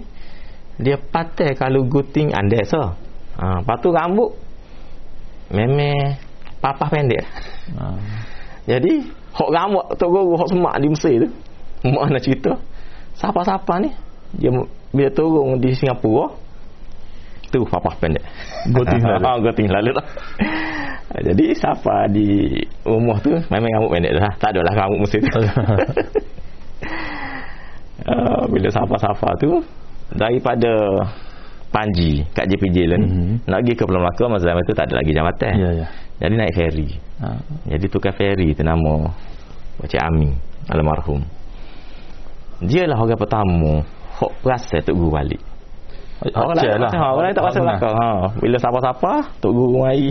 [0.77, 2.93] dia patah kalau guting andai so
[3.37, 4.31] Ha, lepas tu rambut
[5.53, 6.17] memang
[6.61, 7.25] papah pendek.
[7.77, 7.85] Ha.
[8.67, 9.05] Jadi,
[9.37, 11.29] hok rambut tok guru hok semak di Mesir tu.
[11.87, 12.53] Mak nak cerita.
[13.15, 13.91] Siapa-siapa ni?
[14.37, 14.51] Dia
[14.91, 16.33] bila turun di Singapura
[17.53, 18.25] tu papah pendek.
[18.75, 19.23] Goting lalu.
[19.27, 20.07] Ha, goting lalu lah.
[21.17, 22.51] Jadi siapa di
[22.83, 24.33] rumah tu memang rambut pendek lah.
[24.41, 25.41] Tak adalah rambut Mesir tu.
[28.09, 29.63] uh, bila siapa-siapa tu
[30.17, 30.73] daripada
[31.77, 33.53] Panji kat JPJ lah ni mm-hmm.
[33.53, 35.89] nak pergi ke Pulau Melaka masa zaman tu tak ada lagi jambatan yeah, yeah.
[36.25, 36.89] jadi naik ferry
[37.21, 37.29] ha.
[37.69, 39.13] jadi tukar ferry tu nama
[39.85, 40.33] Encik Ami
[40.73, 41.21] almarhum
[42.65, 43.85] dia lah orang pertama
[44.17, 45.43] hok rasa Tok Guru balik
[46.17, 46.89] Orang lain lah.
[46.97, 47.93] Ha, orang tak pasal belakang.
[47.93, 48.09] Ha.
[48.41, 50.09] Bila siapa-siapa, Tok Guru mai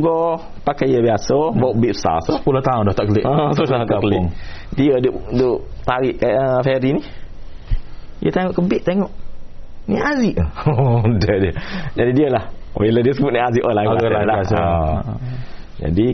[0.00, 1.60] go pakai ya biasa, hmm.
[1.60, 2.16] bawa bib besar.
[2.24, 2.40] So.
[2.40, 3.24] 10 tahun dah tak kelik.
[3.28, 4.24] Ha, so dah tak kelik.
[4.72, 7.02] Dia duk, duk tarik uh, ferry ni.
[8.24, 9.12] Dia tengok kebit tengok.
[9.84, 11.52] Ni Aziz oh, dia, dia.
[11.92, 14.40] Jadi dia lah Bila dia sebut ni Aziz Oh lain lah, lah.
[14.40, 15.12] Ha.
[15.84, 16.06] Jadi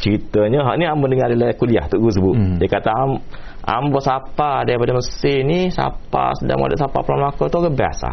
[0.00, 2.56] ceritanya Hak ni Amba dengar dalam kuliah Tok Guru sebut hmm.
[2.56, 2.90] Dia kata
[3.66, 8.10] Amba siapa daripada Mesir ni Siapa sedang ada siapa Pulau Melaka tu orang biasa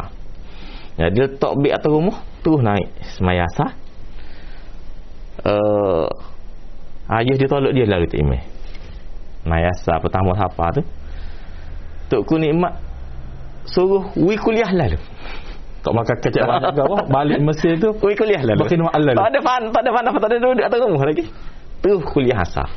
[1.00, 3.64] Jadi dia letak beg atas rumah Terus naik Semayasa
[5.48, 6.08] uh,
[7.08, 8.42] Ayah dia tolak dia lalu Tok Imeh
[9.48, 10.82] Mayasa pertama siapa tu
[12.12, 12.93] Tok Ku nikmat
[13.68, 15.00] suruh wi kuliah lalu
[15.84, 16.48] tak makan kecap.
[16.48, 19.80] Banyak ke balik Mesir tu wi kuliah lalu makin mahal lalu tak ada fan tak
[19.84, 21.24] ada fan apa tak ada duduk atas rumah lagi.
[21.84, 22.68] Tu kuliah asal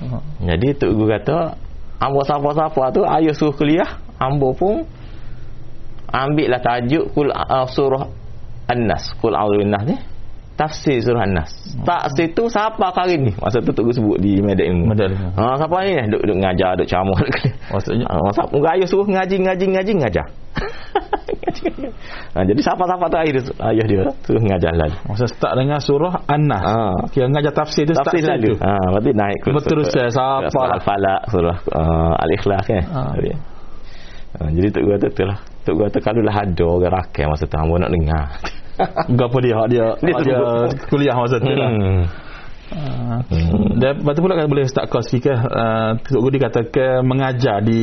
[0.00, 0.22] uh-huh.
[0.48, 1.36] jadi tu guru kata
[2.00, 3.90] ambo siapa-siapa tu ayah suruh kuliah.
[4.20, 4.84] Ambo pun
[6.12, 8.04] ambil lah tajuk kul uh, surah
[8.68, 9.96] An-Nas kul a'udzu ni
[10.60, 11.48] tafsir surah An-Nas.
[11.48, 11.88] Hmm.
[11.88, 13.32] Tak situ siapa kali ni?
[13.40, 14.92] Masa tu tu sebut di media ilmu.
[14.92, 15.32] Ilmu.
[15.40, 15.96] Ha siapa ni?
[16.12, 17.16] Duk duk ngajar, duk ceramah.
[17.72, 20.26] Maksudnya ha, masa muka ayah suruh ngaji ngaji ngaji ngajar.
[22.36, 23.42] ha, jadi siapa-siapa tu ayah,
[23.72, 24.98] ayah dia suruh ngajar lagi.
[25.08, 26.60] Masa start dengan surah An-Nas.
[26.60, 26.76] Ha.
[27.08, 28.52] Kira ngajar tafsir tu tafsir start lalu.
[28.60, 30.52] Ha, berarti naik ke Betul saya siapa?
[30.52, 32.84] Surah Al-Falaq, surah uh, Al-Ikhlas kan.
[32.84, 33.02] Ha.
[34.30, 35.38] Ha, jadi tu kata tu lah.
[35.64, 38.24] Tu kata kalau lah ada orang rakyat masa tu hamba nak dengar.
[39.18, 40.36] Gapo dia hak dia, dia, dia
[40.86, 41.70] kuliah masa tu lah.
[41.70, 42.02] Hmm.
[42.70, 43.82] Uh, Hmm.
[43.82, 47.82] dan lepas tu pula kan boleh start kos sikit uh, Tok Guru dikatakan mengajar di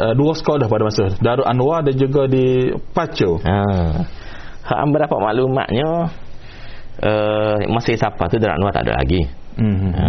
[0.00, 3.60] uh, dua sekolah pada masa Darul Anwar dan juga di Pacu Ha.
[4.64, 5.88] Hak hamba dapat maklumatnya
[7.04, 9.28] uh, masih siapa tu Darat Anwar tak ada lagi.
[9.60, 9.92] hmm.
[9.92, 10.08] Ha.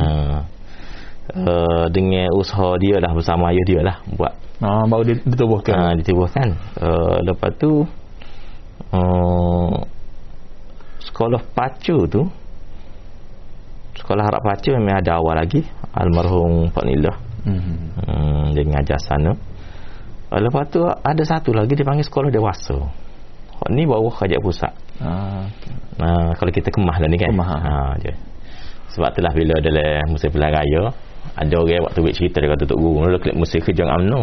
[1.25, 5.91] Uh, dengan usaha dia lah bersama ayah dia lah buat uh, baru di- ditubuhkan ha,
[5.91, 7.81] ditubuhkan uh, lepas tu
[11.15, 12.27] sekolah pacu tu
[13.95, 15.63] sekolah harap pacu memang ada awal lagi
[15.95, 17.15] almarhum Pak Nila
[17.47, 17.59] hmm.
[18.03, 22.75] hmm, dia mengajar sana uh, lepas tu ada satu lagi dipanggil sekolah dewasa
[23.55, 25.47] Hak ni bawah kerajaan pusat uh,
[26.03, 27.57] uh, kalau kita kemah lah ni kan Kemah, ha.
[27.63, 28.11] ha, je.
[28.91, 30.83] sebab itulah bila dalam musim pilihan raya
[31.35, 34.21] ada orang waktu buat cerita dia kata Tok Guru mula klik musim kerja UMNO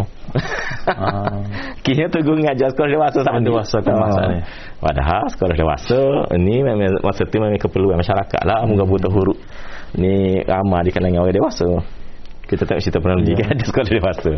[0.89, 1.43] Ah.
[1.85, 4.13] Kira Tok Guru mengajar sekolah dewasa sama Ah, dewasa kemah Ah.
[4.15, 4.39] saat ni.
[4.79, 6.01] Padahal sekolah dewasa
[6.39, 9.39] ni memang masa tu memang keperluan masyarakat lah moga butuh huruf
[9.95, 11.69] ni ramai di kalangan orang dewasa
[12.49, 13.37] kita tengok cerita pernah Ya.
[13.37, 14.33] kan ada sekolah dewasa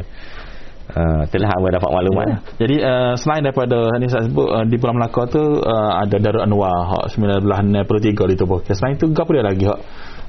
[0.94, 2.36] uh, itulah hamba dapat maklumat Ya.
[2.58, 6.42] Jadi uh, selain daripada ni saya sebut uh, di Pulau Melaka tu uh, ada Darul
[6.42, 8.74] Anwar hak 1963 ditubuhkan.
[8.74, 9.80] Selain itu apa dia lagi hak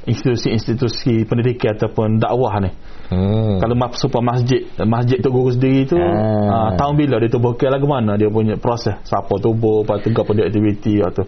[0.05, 2.69] institusi-institusi pendidikan ataupun dakwah ni.
[3.09, 3.57] hmm.
[3.57, 6.05] Kalau mas super masjid, masjid tu guru sendiri tu Ah.
[6.05, 10.45] uh, tahun bila ditubuhkan lagu mana dia punya proses siapa tubuh, lepas tu apa dia
[10.45, 11.25] aktiviti atau.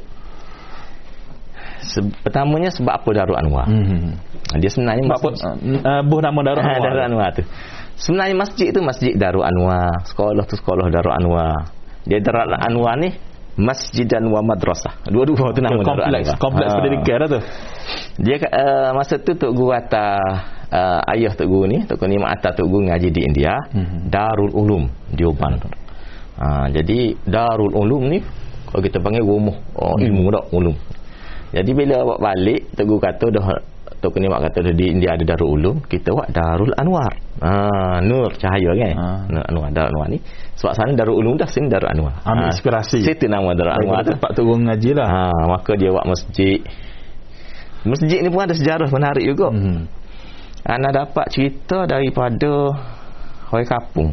[1.78, 4.18] Se- pertamanya sebab apa Darul Anwar Hmm.
[4.58, 6.82] dia sebenarnya Sebab apa masjid- uh, buh nama Darul Anwar.
[6.84, 7.44] Darul Anwar tu.
[7.98, 11.74] Sebenarnya masjid tu masjid Darul Anwar, sekolah tu sekolah Darul Anwar.
[12.06, 13.10] Dia Darul Anwar ni
[13.58, 14.94] masjid dan wa madrasah.
[15.10, 16.78] Dua-dua tu nama Darul kompleks kompleks Ah.
[16.78, 17.40] pendidikan dah tu.
[18.22, 20.22] Dia uh, masa tu Tok Guru atas
[20.70, 24.14] uh, ayah Tok Guru ni, Tok Guru ni atas Tok Guru ngaji di India, Mhm.
[24.14, 25.58] Darul Ulum di Uban.
[26.38, 28.22] Ha, jadi Darul Ulum ni
[28.70, 30.76] kalau kita panggil rumah oh, ilmu dak ulum.
[31.50, 33.46] Jadi bila awak balik Tok Guru kata dah
[33.98, 37.10] Tok Guru ni mak kata dah di India ada Darul Ulum, kita buat Darul Anwar.
[37.38, 38.94] Ha, nur cahaya kan.
[38.98, 39.08] Ha.
[39.30, 40.18] Nur Anwar Darul Anwar ni.
[40.58, 42.18] Sebab sana Darul Ulum dah sini Darul Anwar.
[42.26, 43.06] Ambil inspirasi.
[43.06, 44.18] Situ nama Darul Anwar tu.
[44.18, 45.08] tempat turun ngaji lah.
[45.08, 46.60] Ha, maka dia buat masjid.
[47.86, 49.54] Masjid ni pun ada sejarah menarik juga.
[49.54, 49.86] Hmm.
[50.66, 52.74] Ana dapat cerita daripada
[53.54, 54.10] orang kampung.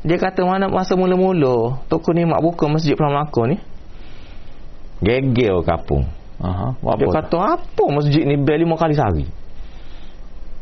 [0.00, 3.56] Dia kata mana masa mula-mula toko ni mak buka masjid Pulau Melaka ni.
[5.04, 6.08] Gegel kampung.
[6.40, 9.28] Aha, Dia kata apa masjid ni bel lima kali sehari.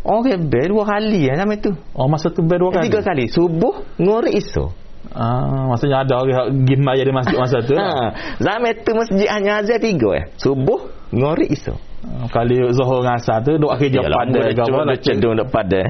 [0.09, 1.77] Oh bel dua kali ya sampai tu.
[1.93, 2.89] Oh masa tu bel dua kali.
[2.89, 3.29] Tiga kali.
[3.29, 4.73] Subuh, ngorek iso.
[5.13, 7.77] Ah, maksudnya ada orang pergi bayar di masjid masa tu.
[7.77, 10.25] Ha, zaman tu masjid hanya azan tiga eh.
[10.41, 11.77] Subuh, ngorek iso.
[12.09, 14.95] Ah, Kali Zuhur dengan Asar tu duk kerja pada dia ke apa cuma lah.
[14.97, 15.83] dia cedung duk pada.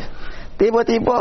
[0.59, 1.19] Tiba-tiba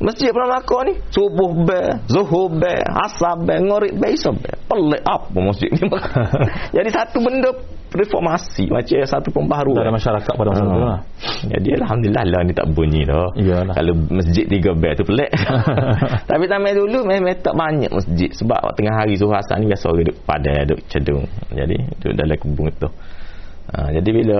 [0.00, 5.04] Masjid Pulau Melaka ni Subuh be Zuhur be Asar be Ngorik be Isam be Pelik
[5.04, 5.84] apa masjid ni?
[6.76, 7.52] Jadi satu benda
[7.90, 9.82] Reformasi Macam satu pembaharuan.
[9.82, 10.78] Dalam masyarakat pada masa tu Ah.
[10.78, 11.00] lah.
[11.52, 13.74] Jadi Alhamdulillah lah ni tak bunyi dah Iyalah.
[13.76, 15.30] Kalau masjid tiga bel tu pelik.
[16.30, 18.30] Tapi tamai dulu memang tak banyak masjid.
[18.32, 21.26] Sebab tengah hari Zuhur Asar ni Biasa orang duduk pada Duduk cedung.
[21.52, 22.88] Jadi duduk dalam kebun tu.
[23.74, 24.38] Ha, Jadi bila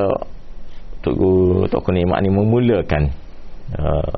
[1.03, 3.03] Tok Guru Tok Nikmat ni memulakan
[3.77, 4.17] uh,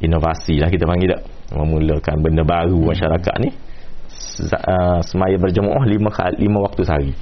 [0.00, 6.36] Inovasi lah kita panggil tak Memulakan benda baru masyarakat ni uh, Semaya berjemaah lima, kali,
[6.48, 7.12] lima waktu sehari.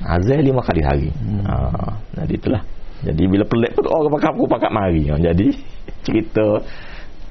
[0.00, 1.08] Azal lima kali sehari.
[1.12, 1.44] Hmm.
[1.48, 1.56] ha,
[2.20, 2.62] Jadi itulah.
[3.00, 5.02] Jadi bila pelik pun orang pakai aku pakai mari.
[5.08, 5.46] Ha, Jadi
[6.04, 6.44] cerita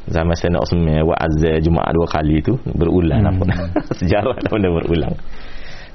[0.10, 3.38] Zaman saya nak semai Buat azal Jumaat dua kali tu Berulang Hmm.
[3.38, 3.46] apa.
[4.02, 5.14] Sejarah dah benda berulang.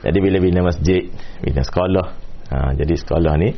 [0.07, 1.03] Jadi bila bina masjid
[1.43, 2.07] Bina sekolah
[2.55, 3.51] ha, Jadi sekolah ni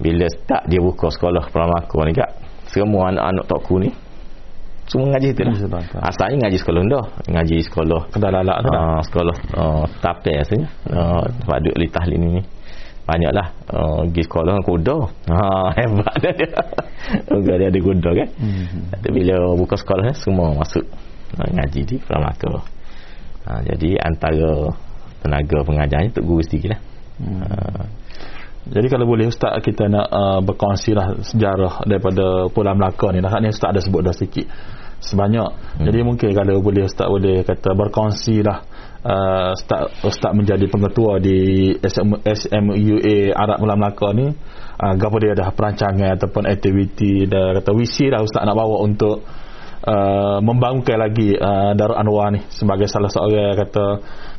[0.00, 3.90] Bila start dia buka sekolah Pramakor ni kak Semua anak-anak tokku ni
[4.88, 5.52] Semua ngaji tu lah.
[6.00, 8.00] Asalnya ngaji sekolah dah Ngaji sekolah.
[8.08, 8.80] Kedai lalak tu dah.
[8.80, 12.42] uh, sekolah uh, tapir rasanya uh, tempat duduk li tahlil ni.
[13.08, 14.96] Banyaklah uh, pergi sekolah dengan kuda.
[15.32, 15.38] Ha,
[15.80, 16.60] hebat dia.
[17.32, 18.28] Moga dia ada kuda kan?
[18.36, 18.64] Hmm.
[19.00, 20.84] Tapi bila buka sekolah ni semua masuk.
[21.36, 22.52] Uh, ngaji di Melaka.
[23.48, 24.72] Ha, jadi antara
[25.20, 26.80] tenaga pengajarnya Tok Guru sendiri lah.
[27.20, 27.40] Hmm.
[27.44, 27.82] uh,
[28.68, 33.24] Jadi kalau boleh Ustaz kita nak uh, berkongsi lah sejarah daripada Pulau Melaka ni.
[33.24, 34.44] Nah, ni Ustaz ada sebut dah sikit
[35.00, 35.48] sebanyak.
[35.48, 35.84] Hmm.
[35.88, 38.60] Jadi mungkin kalau boleh Ustaz boleh kata berkongsi lah
[39.08, 44.26] uh, Ustaz, Ustaz menjadi pengetua di SM, SMUA Arab Pulau Melaka ni.
[44.78, 49.26] Uh, apa dia dah perancangan ataupun aktiviti dah kata visi lah Ustaz nak bawa untuk
[49.88, 53.86] uh, membangunkan lagi uh, Darul Anwar ni sebagai salah seorang kata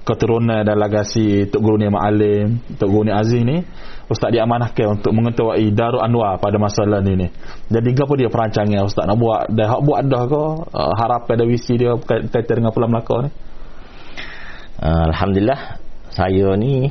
[0.03, 3.61] keturunan dan legasi Tok Guru Ni Ma'alim Tok Guru Ni Aziz ni
[4.09, 7.27] Ustaz diamanahkan untuk mengetuai Darul Anwar pada masa ni ni
[7.69, 10.43] jadi apa dia perancangan Ustaz nak buat dah hak buat dah ke?
[10.73, 13.29] Uh, harapan dan visi dia berkait- berkaitan dengan Pulau Melaka ni?
[14.81, 15.61] Uh, Alhamdulillah
[16.09, 16.89] saya ni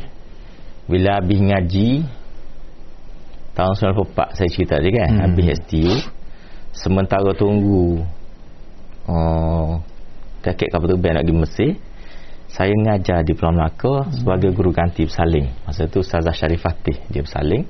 [0.87, 1.90] bila habis ngaji
[3.59, 5.20] tahun 94 saya cerita tadi kan Hmm.
[5.26, 5.90] habis STU
[6.70, 8.07] sementara tunggu
[9.11, 9.83] uh,
[10.46, 11.70] kakek kapal terbang nak pergi Mesir
[12.48, 17.20] saya ngajar di Pulau Melaka sebagai guru ganti bersaling masa tu Ustazah Syarif Fatih dia
[17.20, 17.68] bersaling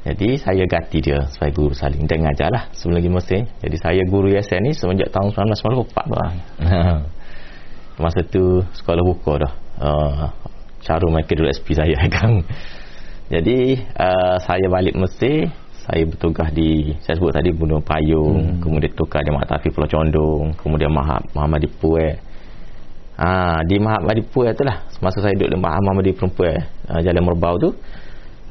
[0.00, 4.02] jadi saya ganti dia sebagai guru bersaling dan ngajar lah sebelum lagi Mesir jadi saya
[4.08, 7.20] guru YSN ni semenjak tahun 1994
[8.00, 9.52] masa tu sekolah buka dah.
[9.76, 10.24] Uh,
[10.80, 12.40] cara mereka dulu SP saya kan?
[13.28, 15.52] Jadi uh, saya balik Mesir.
[15.80, 18.62] Saya bertugas di saya sebut tadi Gunung Payung hmm.
[18.62, 22.20] kemudian tukar di Mak Tafi Pulau Condong kemudian Maha, Muhammad Dipueh
[23.20, 26.56] ha, di Muhammad Dipueh tu lah semasa saya duduk di Muhammad Dipueh
[26.88, 27.68] uh, Jalan Merbau tu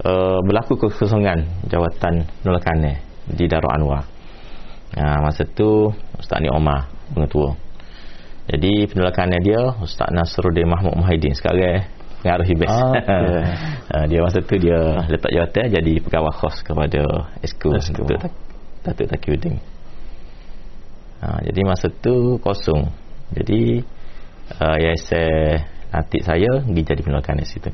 [0.05, 3.01] uh, berlaku kekosongan jawatan penolakan
[3.34, 4.05] di Darul Anwar
[4.93, 5.89] ha, masa tu
[6.21, 6.86] Ustaz Ni Omar
[7.17, 7.58] pengetua
[8.49, 11.86] jadi penolakannya dia Ustaz Nasruddin Mahmud Muhyiddin sekarang
[12.19, 12.67] pengaruh hibis.
[12.67, 13.39] Ah, okey.
[13.93, 17.01] Ah, dia masa tu dia letak jawatan jadi pegawai khas kepada
[17.39, 18.03] Esko Esko.
[18.03, 18.38] Datuk Tak-
[18.84, 19.55] Datuk Takiuddin.
[21.19, 22.91] Ha, jadi masa tu kosong.
[23.38, 23.86] Jadi
[24.57, 27.69] uh, yayasan nanti saya pergi jadi penolakan di situ.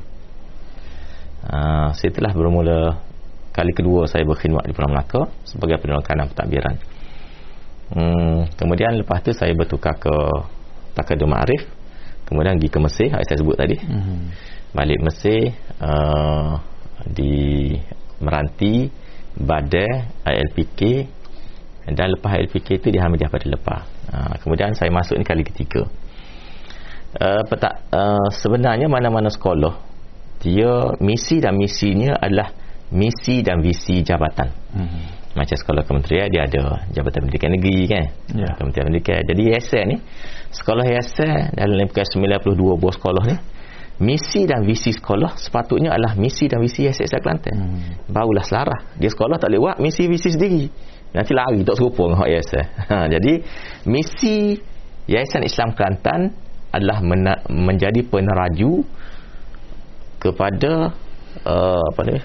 [1.46, 3.00] Uh, setelah bermula
[3.56, 6.74] kali kedua saya berkhidmat di Pulau Melaka sebagai penolakan dan pentadbiran.
[7.86, 10.10] Hmm, kemudian lepas tu saya bertukar ke
[10.96, 11.62] Takadul Ma'arif
[12.26, 14.34] kemudian pergi ke Mesir yang saya sebut tadi Hmm.
[14.74, 16.58] balik Mesir uh,
[17.06, 17.76] di
[18.18, 18.90] Meranti
[19.38, 20.80] Badai ILPK
[21.94, 25.86] dan lepas ILPK itu di Hamidiyah pada lepas uh, kemudian saya masuk ni kali ketiga
[27.20, 29.74] uh, petak, uh, sebenarnya mana-mana sekolah
[30.40, 32.52] dia misi dan misinya adalah
[32.92, 34.52] misi dan visi jabatan.
[34.76, 35.04] Hmm.
[35.36, 38.04] macam sekolah kementerian dia ada Jabatan Pendidikan Negeri kan?
[38.32, 38.56] Ya.
[38.56, 39.96] Kementerian Pendidikan jadi yayasan ni
[40.48, 42.08] sekolah yayasan dalam kurang
[42.56, 43.36] 92 buah sekolah ni
[44.00, 47.52] misi dan visi sekolah sepatutnya adalah misi dan visi yayasan Kelantan.
[47.52, 47.80] Hmm.
[48.08, 48.96] barulah selarah.
[48.96, 50.72] Dia sekolah tak boleh buat misi visi sendiri.
[51.12, 53.32] Nanti lari tak serupa dengan hak yayasan ha, jadi
[53.88, 54.36] misi
[55.06, 56.34] Yayasan Islam Kelantan
[56.76, 58.84] adalah mena- menjadi peneraju
[60.20, 60.92] kepada
[61.44, 62.16] uh, apa ni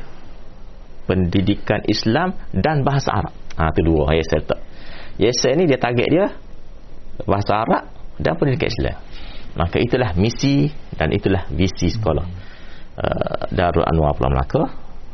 [1.05, 3.33] pendidikan Islam dan bahasa Arab.
[3.59, 4.59] Ha tu dua yayasan tak.
[5.19, 6.25] Yayasan ni dia target dia
[7.27, 7.83] bahasa Arab
[8.17, 8.97] dan pendidikan Islam.
[9.51, 12.23] Maka itulah misi dan itulah visi sekolah
[12.95, 14.63] uh, Darul Anwar Pulau Melaka.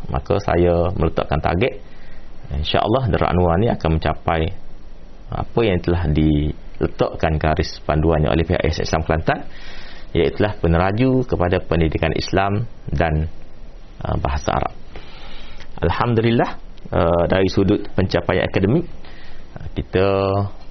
[0.08, 1.82] Maka saya meletakkan target
[2.54, 4.42] insya-Allah Darul Anwar ni akan mencapai
[5.28, 6.08] apa yang telah
[6.78, 9.40] diletakkan garis panduannya oleh pihak Yayasan Islam Kelantan
[10.16, 13.28] iaitu peneraju kepada pendidikan Islam dan
[14.02, 14.74] uh, bahasa Arab.
[15.78, 16.50] Alhamdulillah
[16.94, 18.86] uh, dari sudut pencapaian akademik
[19.58, 20.08] uh, kita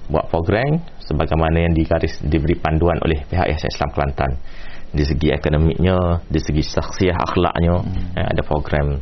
[0.07, 4.31] buat program sebagaimana yang digaris diberi panduan oleh pihak Yayasan Islam Kelantan
[4.87, 8.15] di segi akademiknya, di segi saksiah akhlaknya hmm.
[8.15, 8.95] eh, ada program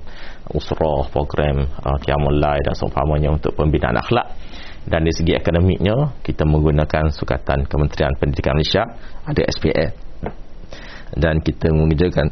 [0.49, 4.29] usrah, program uh, qiyamul lail dan seumpamanya untuk pembinaan akhlak
[4.85, 8.83] dan di segi akademiknya kita menggunakan sukatan Kementerian Pendidikan Malaysia
[9.25, 9.85] ada SPA
[11.17, 12.29] dan kita mengerjakan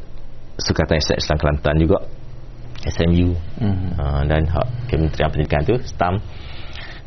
[0.62, 1.98] sukatan Yayasan Islam Kelantan juga
[2.84, 3.96] SMU Hmm.
[3.96, 6.22] uh, dan hak Kementerian Pendidikan tu STAM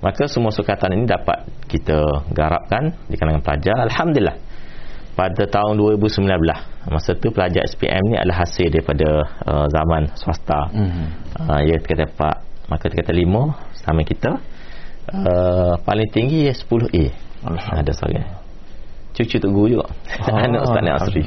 [0.05, 3.77] maka semua sukatan ini dapat kita garapkan di kalangan pelajar.
[3.89, 4.37] Alhamdulillah.
[5.17, 6.29] Pada tahun 2019
[6.93, 10.61] masa tu pelajar SPM ni adalah hasil daripada uh, zaman swasta.
[10.77, 11.07] Hmm.
[11.41, 12.37] uh, ya kata pak
[12.69, 14.37] maka kata lima sama kita
[15.13, 17.05] uh, paling tinggi ya 10A
[17.47, 17.83] Alhamdulillah.
[17.83, 18.27] ada seorang
[19.17, 19.87] cucu tu guru juga.
[20.21, 21.23] Ah, anak Ustaz Nek Asri.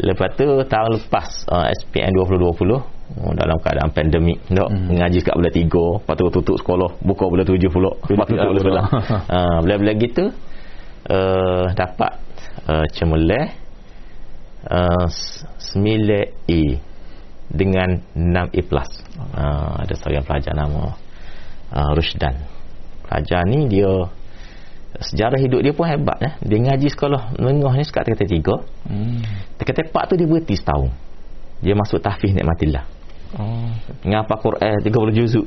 [0.00, 4.88] Lepas tu tahun lepas uh, SPM 2020 oh, dalam keadaan pandemik tak Hmm.
[4.88, 8.48] mengaji kat bulan 3 lepas tu tutup sekolah buka bulan 7 pula lepas tu tutup
[8.48, 8.86] bulan sebelah.
[9.28, 10.24] Uh, bulan-bulan gitu
[11.12, 12.12] uh, dapat
[12.64, 13.52] uh, cemerlang
[14.72, 15.06] uh,
[15.76, 16.60] 9A
[17.52, 18.90] dengan 6A plus.
[19.36, 20.96] Uh, ada seorang pelajar nama
[21.68, 22.40] uh, Rushdan
[23.12, 24.08] pelajar ni dia
[25.04, 26.32] sejarah hidup dia pun hebat eh.
[26.40, 28.56] dia ngaji sekolah menengah ni sekat tingkatan tiga.
[28.88, 29.20] Hmm.
[29.60, 30.88] tingkatan empat tu dia berhenti setahun.
[31.60, 32.88] Dia masuk tahfiz nikmatillah.
[33.36, 33.68] Oh.
[34.04, 35.46] ngapa Quran 30 juzuk.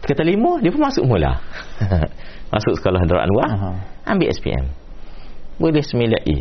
[0.00, 1.36] Tingkatan lima dia pun masuk mula.
[2.46, 3.70] Masuk sekolah Darul Anwar Aha.
[4.06, 4.70] ambil SPM
[5.58, 6.36] boleh 9A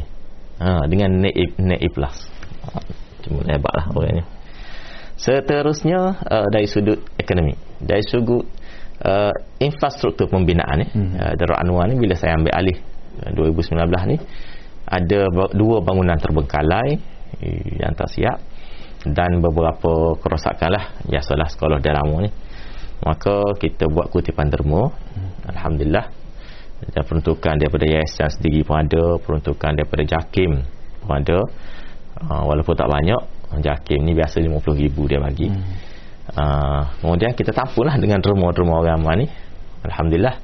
[0.62, 2.30] ha, dengan net A, net A plus.
[3.26, 4.22] Cuma hebat lah orangnya
[5.16, 8.44] seterusnya uh, dari sudut akademik dari sudut
[9.04, 11.12] uh, infrastruktur pembinaan ni Hmm.
[11.20, 12.78] uh, Darul Anwar ni bila saya ambil alih
[13.26, 14.18] uh, 2019 ni
[14.86, 15.20] ada
[15.58, 16.94] dua bangunan terbengkalai
[17.42, 18.38] eh, yang tak siap
[19.06, 22.30] dan beberapa kerosakan lah biasalah sekolah dalam ni.
[23.06, 24.90] Maka kita buat kutipan derma
[25.46, 26.06] Alhamdulillah.
[26.86, 30.52] Dan peruntukan daripada yayasan sendiri pun ada peruntukan daripada JAKIM
[31.06, 31.40] pun ada.
[32.16, 33.22] Uh, walaupun tak banyak
[33.62, 35.48] JAKIM ni biasa RM50,000 dia bagi.
[35.50, 35.66] Hmm.
[36.36, 39.28] Uh, kemudian kita tampunglah dengan derma-derma agama ni.
[39.88, 40.36] Alhamdulillah.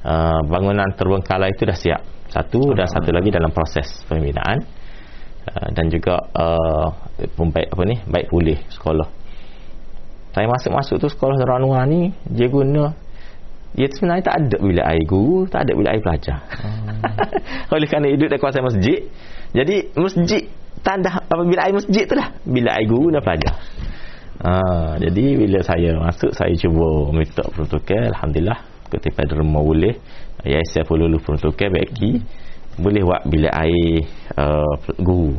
[0.00, 2.00] Uh, bangunan terbengkalai itu dah siap.
[2.30, 4.60] Satu dan satu lagi dalam proses pembinaan.
[5.48, 6.88] Uh, dan juga uh,
[7.40, 9.08] baik apa ni baik pulih sekolah
[10.30, 12.94] saya masuk-masuk tu sekolah Anwar ni dia guna
[13.74, 17.72] dia sebenarnya tak ada bilik air guru tak ada bilik air pelajar hmm.
[17.74, 18.98] oleh kerana hidup di kawasan masjid
[19.54, 20.42] jadi masjid
[20.82, 23.54] tanda apa bilik air masjid tu lah bilik air guru dan pelajar
[24.44, 28.08] ha, jadi bila saya masuk saya cuba minta protokol.
[28.10, 28.58] Alhamdulillah
[28.90, 29.94] ketika derma boleh.
[30.44, 32.24] Ya saya perlu lulus protokol beki
[32.80, 34.08] boleh buat bilik air
[34.40, 35.36] uh, guru.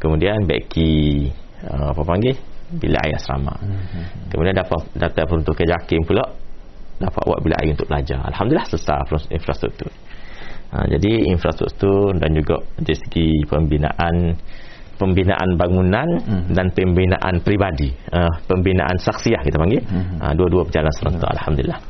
[0.00, 1.28] Kemudian beki
[1.68, 2.36] uh, apa panggil?
[2.74, 3.54] Bilik air asrama.
[3.60, 4.08] Hmm.
[4.32, 6.24] kemudian dapat dapat peruntukan jakim pula.
[6.96, 9.90] Dapat buat bilik air untuk pelajar Alhamdulillah selesai infrastruktur.
[10.74, 14.34] Ha, jadi infrastruktur dan juga dari segi pembinaan
[14.96, 16.54] pembinaan bangunan hmm.
[16.54, 20.22] dan pembinaan peribadi uh, pembinaan saksiah kita panggil hmm.
[20.22, 21.36] uh, dua-dua berjalan serentak hmm.
[21.40, 21.80] Alhamdulillah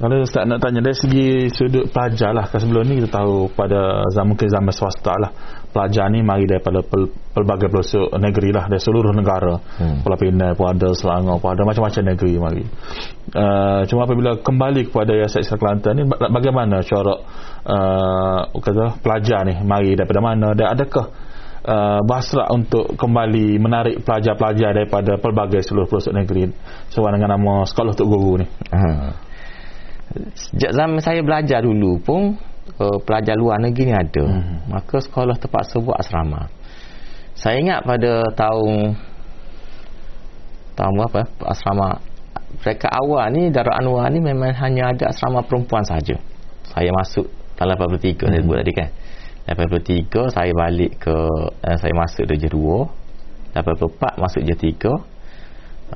[0.00, 4.00] kalau Ustaz nak tanya dari segi sudut pelajar lah kan sebelum ni kita tahu pada
[4.16, 5.28] zaman ke zaman swasta lah
[5.76, 10.00] pelajar ni mari daripada pel, pelbagai pelosok negeri lah dari seluruh negara hmm.
[10.00, 12.64] Pulau Pinang pun ada Selangor pun ada macam-macam negeri mari
[13.36, 17.14] uh, cuma apabila kembali kepada Yayasan Islam Kelantan ni bagaimana cara
[17.68, 21.12] uh, kata pelajar ni mari daripada mana dan adakah
[21.66, 26.48] uh, basrak untuk kembali menarik pelajar-pelajar daripada pelbagai seluruh pelosok negeri.
[26.92, 28.46] Sesuai dengan nama sekolah untuk guru ni.
[28.70, 29.30] Hmm
[30.34, 32.34] sejak zaman saya belajar dulu pun
[32.82, 34.24] uh, pelajar luar negeri ni ada.
[34.26, 34.66] Hmm.
[34.66, 36.50] maka sekolah terpaksa buat asrama.
[37.38, 38.98] Saya ingat pada tahun
[40.76, 42.02] tahun apa asrama
[42.60, 46.16] mereka awal ni Darul Anwar ni memang hanya ada asrama perempuan saja
[46.72, 48.28] saya masuk tahun 83 hmm.
[48.32, 48.88] saya sebut tadi kan
[49.48, 51.16] 83 saya balik ke
[51.64, 55.00] uh, saya masuk darjah 2 84 masuk darjah 3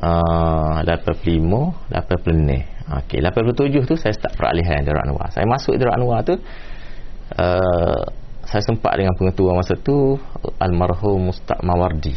[0.05, 5.33] uh, 85 86 Okey, 87 tu saya start peralihan Darul Anwar.
[5.33, 8.03] Saya masuk Darul Anwar tu uh,
[8.45, 10.21] saya sempat dengan pengetua masa tu
[10.61, 12.13] almarhum Mustaq Mawardi.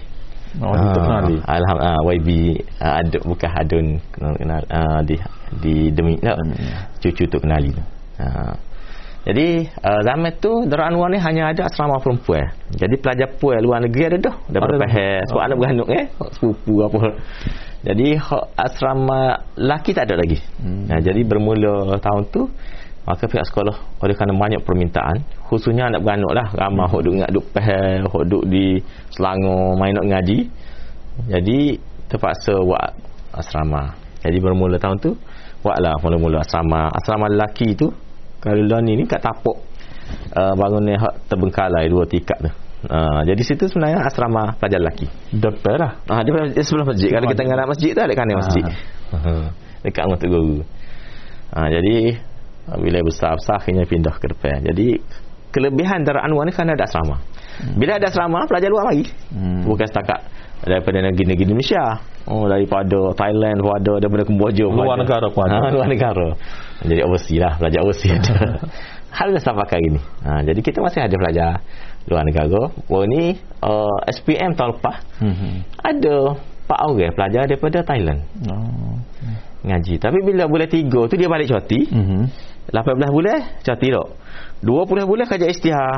[0.59, 1.39] Oh, uh, kenali.
[1.39, 2.29] Alhamdulillah uh, YB
[2.83, 5.15] uh, ada bukan hadun kenal uh, di
[5.63, 6.35] di demi no,
[6.99, 7.83] cucu tu kenali tu.
[8.19, 8.51] Uh,
[9.27, 12.47] jadi uh, zaman tu Darul Anwar ni hanya ada asrama perempuan.
[12.71, 14.35] Jadi pelajar puan luar negeri ada dah.
[14.47, 15.43] Daripada Pahal, sebab oh.
[15.43, 16.99] anak beranak eh, sepupu apa.
[17.83, 18.07] Jadi
[18.55, 20.39] asrama laki tak ada lagi.
[20.63, 20.87] Hmm.
[20.87, 22.47] Nah, jadi bermula tahun tu
[23.03, 26.91] maka pihak sekolah oleh kerana banyak permintaan khususnya anak beranak lah ramai hmm.
[26.91, 28.83] hok duk ingat duk pehel hok duk di
[29.15, 30.43] Selangor main nak ngaji
[31.31, 31.59] jadi
[32.11, 32.99] terpaksa buat
[33.31, 33.95] asrama
[34.27, 35.15] jadi bermula tahun tu
[35.63, 37.87] buatlah mula-mula asrama asrama lelaki tu
[38.39, 39.57] kalau ni ni kat tapuk
[40.35, 42.51] uh, bangunan terbengkalai dua tingkat tu
[42.85, 45.09] Ha, jadi situ sebenarnya asrama pelajar lelaki.
[45.33, 45.91] Depan lah.
[46.07, 47.09] Ha, dia sebelah masjid.
[47.09, 48.63] Kalau kita nganak masjid tu ada kan masjid.
[48.63, 49.31] Ha.
[49.83, 50.61] Dekat untuk guru.
[51.57, 52.21] Ha, jadi
[52.77, 54.61] bila besar-besar akhirnya pindah ke depan.
[54.61, 54.99] Jadi
[55.49, 57.17] kelebihan Darul Anwar ni kan ada asrama.
[57.17, 57.75] Hmm.
[57.81, 59.09] Bila ada asrama pelajar luar lagi.
[59.33, 59.65] Hmm.
[59.65, 60.21] Bukan setakat
[60.61, 61.81] daripada negeri-negeri Indonesia.
[62.27, 65.57] Oh daripada Thailand pun ada daripada Kemboja pun luar negara pun ada.
[65.65, 66.27] Ha, luar negara.
[66.85, 68.37] Jadi overseas lah pelajar overseas ada.
[69.07, 70.01] Hal dah sampai kali ni.
[70.27, 71.51] Ha, jadi kita masih ada pelajar
[72.05, 72.61] luar negara.
[72.91, 73.33] Oh ni
[73.65, 75.53] uh, SPM tahun lepas mm-hmm.
[75.81, 76.15] ada
[76.67, 78.19] pak orang pelajar daripada Thailand.
[78.45, 78.95] Oh.
[79.65, 79.97] Ngaji.
[79.97, 81.81] Tapi bila bulan 3 tu dia balik cuti.
[81.89, 82.21] Mm-hmm.
[82.75, 84.07] 18 bulan cuti tak.
[84.61, 85.97] 20 bulan kerja istihar.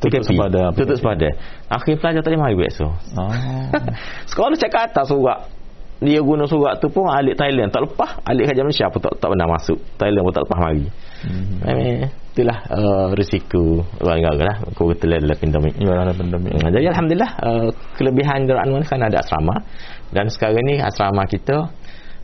[0.00, 0.72] Tutup sepada.
[0.72, 1.28] Tutup sepada.
[1.68, 2.96] Akhir pelajar tak boleh mari besok.
[3.20, 3.32] Oh.
[4.30, 5.59] Sekolah cakap atas surat
[6.00, 7.68] dia guna surat tu pun alik Thailand.
[7.68, 8.24] Tak lepas.
[8.24, 9.78] Alik kerja Malaysia pun tak, tak pernah masuk.
[10.00, 10.86] Thailand pun tak lepas mari.
[11.20, 12.08] Hmm.
[12.32, 13.84] itulah uh, risiko.
[14.00, 14.56] Luar negara lah.
[14.72, 15.74] Kau kata dalam pandemik.
[15.76, 16.52] Ya dalam pandemik.
[16.56, 17.68] Uh, jadi Alhamdulillah uh,
[18.00, 19.60] kelebihan Darul Anwar kan ada asrama.
[20.08, 21.68] Dan sekarang ni asrama kita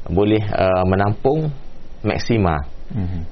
[0.08, 1.52] boleh uh, menampung
[2.06, 2.62] maksima
[2.94, 3.22] hmm.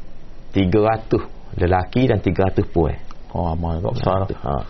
[0.50, 2.94] 300 lelaki dan 300 puan
[3.34, 4.62] oh amal kau besar uh,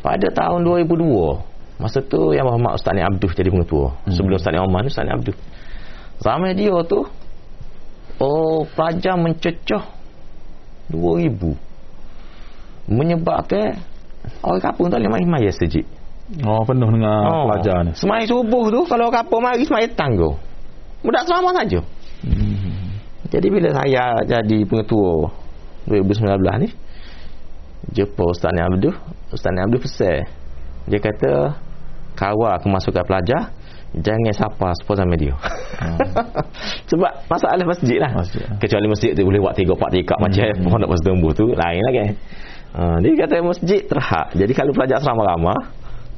[0.00, 3.96] pada tahun 2002 Masa tu yang Muhammad Ustaz Ni Abduh jadi pengetua.
[4.04, 4.12] Hmm.
[4.12, 5.36] Sebelum Ustaz Ni Omar ni Ustaz Ni Abduh.
[6.20, 7.00] Zaman dia tu
[8.20, 9.88] oh pelajar mencecah
[10.92, 12.92] 2000.
[12.92, 13.80] Menyebabkan
[14.44, 15.88] orang kampung tak boleh main maya sejik.
[16.44, 17.48] Oh penuh dengan oh.
[17.48, 17.96] pelajar ni.
[17.96, 20.36] Semai subuh tu kalau orang kampung mari semai tanggo.
[21.00, 21.80] Mudah selama saja.
[22.20, 23.00] Hmm.
[23.32, 25.32] Jadi bila saya jadi pengetua
[25.88, 26.68] 2019 ni
[27.96, 28.92] jumpa Ustaz Ni Abduh,
[29.32, 30.28] Ustaz Ni Abduh pesan
[30.90, 31.54] dia kata
[32.16, 33.40] kawal kemasukan pelajar
[33.90, 35.98] jangan siapa sponsor media hmm.
[36.90, 38.46] sebab masalah masjid lah masjid.
[38.62, 40.22] kecuali masjid tu boleh buat tiga empat tiga hmm.
[40.22, 40.70] macam hmm.
[40.70, 41.98] pondok pasal tumbuh tu lain lagi
[42.78, 45.54] uh, dia kata masjid terhak jadi kalau pelajar asrama lama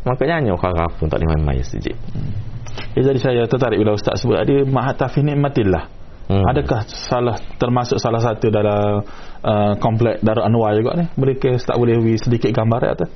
[0.05, 2.53] makanya hanya orang pun tak boleh main masjid hmm.
[2.93, 5.85] Ya, jadi saya tertarik bila Ustaz sebut tadi Mahat Tafiz Nikmatillah.
[6.29, 6.45] Hmm.
[6.49, 9.05] Adakah salah termasuk salah satu dalam
[9.45, 11.05] uh, komplek Darul Anwar juga ni?
[11.17, 13.09] Boleh Ustaz boleh sedikit gambar atau?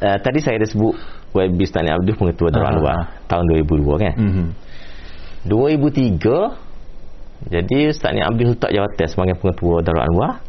[0.00, 0.92] Uh, tadi saya ada sebut
[1.32, 2.72] Web Tani Abdul pengetua Darul Ah.
[2.76, 4.14] Anwar tahun 2002 kan.
[4.16, 4.46] Mhm.
[5.48, 6.54] 2003
[7.50, 10.44] jadi Ustaz Ni Abdul letak jawatan sebagai pengetua Darul Anwar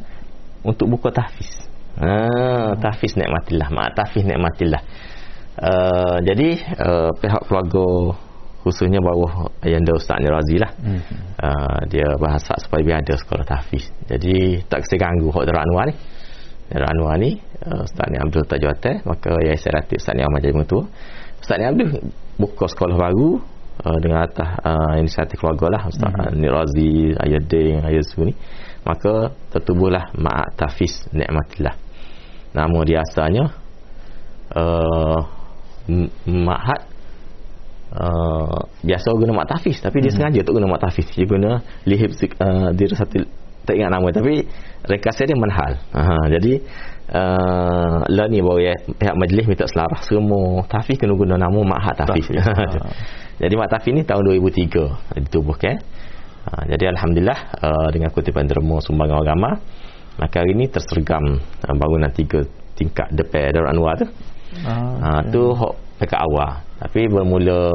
[0.61, 1.49] untuk buka tahfiz.
[1.97, 4.81] Ha, tahfiz nikmatillah, mak tahfiz nikmatillah.
[5.53, 8.17] Uh, jadi uh, pihak keluarga
[8.65, 10.71] khususnya bawah ayanda Ustaz Ni Razi lah.
[10.77, 11.01] Mhm.
[11.37, 13.89] Uh, dia bahasa supaya biar ada sekolah tahfiz.
[14.05, 15.95] Jadi tak kena ganggu hak Darul Anwar ni.
[16.73, 20.25] Darul Anwar ni uh, Ustaz Ni Abdul letak jawatan maka ya saya ratib Ustaz Ni
[20.25, 20.83] Ahmad jadi pengetua.
[21.37, 21.89] Ustaz Ni Abdul
[22.41, 23.37] buka sekolah baru
[23.85, 25.81] uh, dengan atas uh, inisiatif keluarga lah.
[25.85, 26.33] Ustaz mm-hmm.
[26.41, 28.33] Ni Razi, Ayadin, Ayazu ni.
[28.83, 31.77] Maka tertubuhlah Ma'at Tafiz Nikmatillah.
[32.57, 33.53] Nama dia asalnya
[34.57, 35.19] uh,
[36.25, 36.81] Ma'at
[37.93, 42.17] uh, biasa guna Ma'at Tafiz tapi dia sengaja tak guna Ma'at Tafiz dia guna Lihib
[42.17, 44.43] uh, dia satu tak ingat nama tapi
[44.87, 46.53] rekasa dia manhal uh, jadi
[47.15, 50.63] uh, lah ni baru ya, pihak majlis minta selarah semua.
[50.67, 52.91] Tafiz kena guna nama Ma'at Tafiz ah.
[53.39, 55.77] jadi Ma'at Tafiz ni tahun 2003 ditubuhkan
[56.43, 59.63] Ha, jadi Alhamdulillah uh, dengan kutipan derma sumbangan agama
[60.19, 62.43] maka hari ini tersergam uh, bangunan tiga
[62.75, 64.07] tingkat depan Darul Anwar tu.
[64.67, 66.59] Ah, ha, tu hok dekat awal.
[66.83, 67.71] Tapi bermula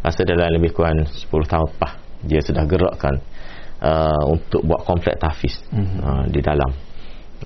[0.00, 3.18] rasa dalam lebih kurang 10 tahun lepas dia sudah gerakkan
[3.82, 5.98] uh, untuk buat komplek tahfiz Mhm.
[6.00, 6.70] uh, di dalam.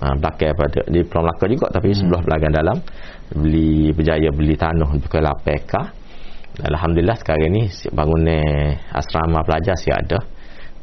[0.01, 2.77] Uh, belakang pada di Pulau Melaka juga tapi sebelah belakang dalam.
[3.31, 5.85] Beli berjaya beli tanah bukan 8 ekar
[6.59, 7.63] Alhamdulillah sekarang ni
[7.95, 10.19] bangunan asrama pelajar siap ada.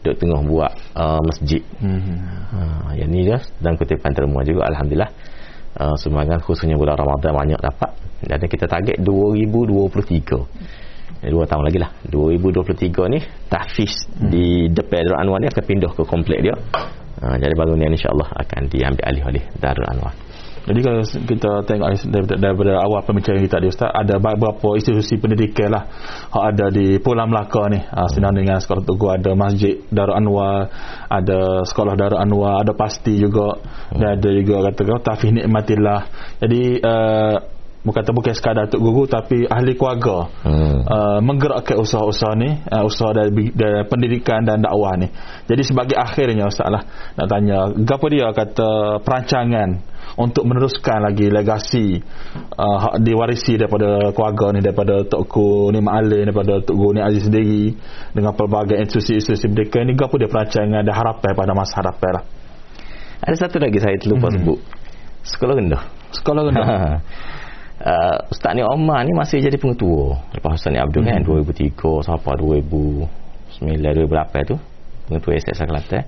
[0.01, 1.61] Duk tengah buat uh, masjid.
[1.85, 2.17] Mhm.
[2.55, 2.61] ha,
[2.97, 5.11] yang ni dia dan kutipan terima juga Alhamdulillah.
[5.79, 7.91] Uh, sumbangan khususnya bulan Ramadan banyak dapat.
[8.25, 10.43] Dan kita target 2023
[11.19, 11.91] Eh, dua tahun lagi lah.
[12.07, 13.19] 2023 ni
[13.51, 14.31] tahfiz hmm.
[14.31, 16.55] di depan Darul Anwar ni akan pindah ke komplek dia.
[17.19, 20.15] Uh, jadi bangunan insyaAllah akan diambil alih oleh Darul Anwar.
[20.69, 25.73] Jadi kalau kita tengok daripada, daripada awal pembicaraan kita tadi Ustaz ada beberapa institusi pendidikan
[25.73, 25.89] lah.
[26.29, 27.81] Yang ada di Pulau Melaka ni.
[27.81, 30.69] Ha, senang dengan sekolah Tugu ada Masjid Darul Anwar
[31.09, 33.57] ada sekolah Darul Anwar ada pasti juga.
[33.97, 36.01] Dan ada juga kata Tafiz Nikmatillah.
[36.45, 40.27] Jadi uh, bukan bukan sekadar untuk guru tapi ahli keluarga.
[40.43, 40.83] Hmm.
[40.83, 45.09] uh, menggerakkan usaha-usaha ni uh, usaha dari, dari pendidikan dan dakwah ni.
[45.47, 46.83] Jadi sebagai akhirnya Ustaz lah
[47.15, 48.69] nak tanya apa dia kata
[49.03, 49.69] perancangan
[50.19, 52.03] untuk meneruskan lagi legasi
[52.59, 57.31] uh, hak diwarisi daripada keluarga ni daripada Tok ni Ma'alin daripada Tok Guru ni Aziz
[57.31, 57.77] sendiri
[58.11, 62.25] dengan pelbagai institusi-institusi pendidikan ni apa dia perancangan dan harapan pada masa harapan lah.
[63.23, 64.35] Ada satu lagi saya terlupa Mhm.
[64.43, 64.59] sebut.
[65.27, 65.83] Sekolah rendah.
[66.15, 66.67] Sekolah rendah
[67.83, 70.19] uh, Ustaz Ni Omar ni masih jadi pengetua.
[70.35, 71.45] Lepas Ustaz Ni Abdul kan Hmm.
[71.45, 73.07] 2003 sampai 2009
[73.61, 74.57] 2008 tu.
[75.09, 76.03] Pengetua SS Kelantan.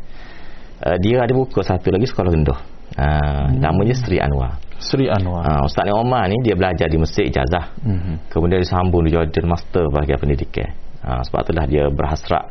[0.81, 2.61] Uh, dia ada buka satu lagi sekolah rendah.
[2.99, 4.59] Uh, namanya Sri Anwar.
[4.81, 5.45] Sri Anwar.
[5.47, 7.73] Uh, Ustaz Ni Omar ni dia belajar di Mesir ijazah.
[7.85, 8.33] Mhm.
[8.33, 10.71] kemudian disambung di Jordan master bahagian pendidikan.
[11.01, 12.45] Uh, sebab itulah dia berhasrat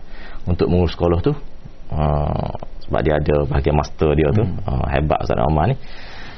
[0.49, 1.33] untuk mengurus sekolah tu.
[1.89, 2.49] Uh,
[2.85, 4.45] sebab dia ada bahagian master dia tu.
[4.65, 5.75] Uh, hebat Ustaz Omar ni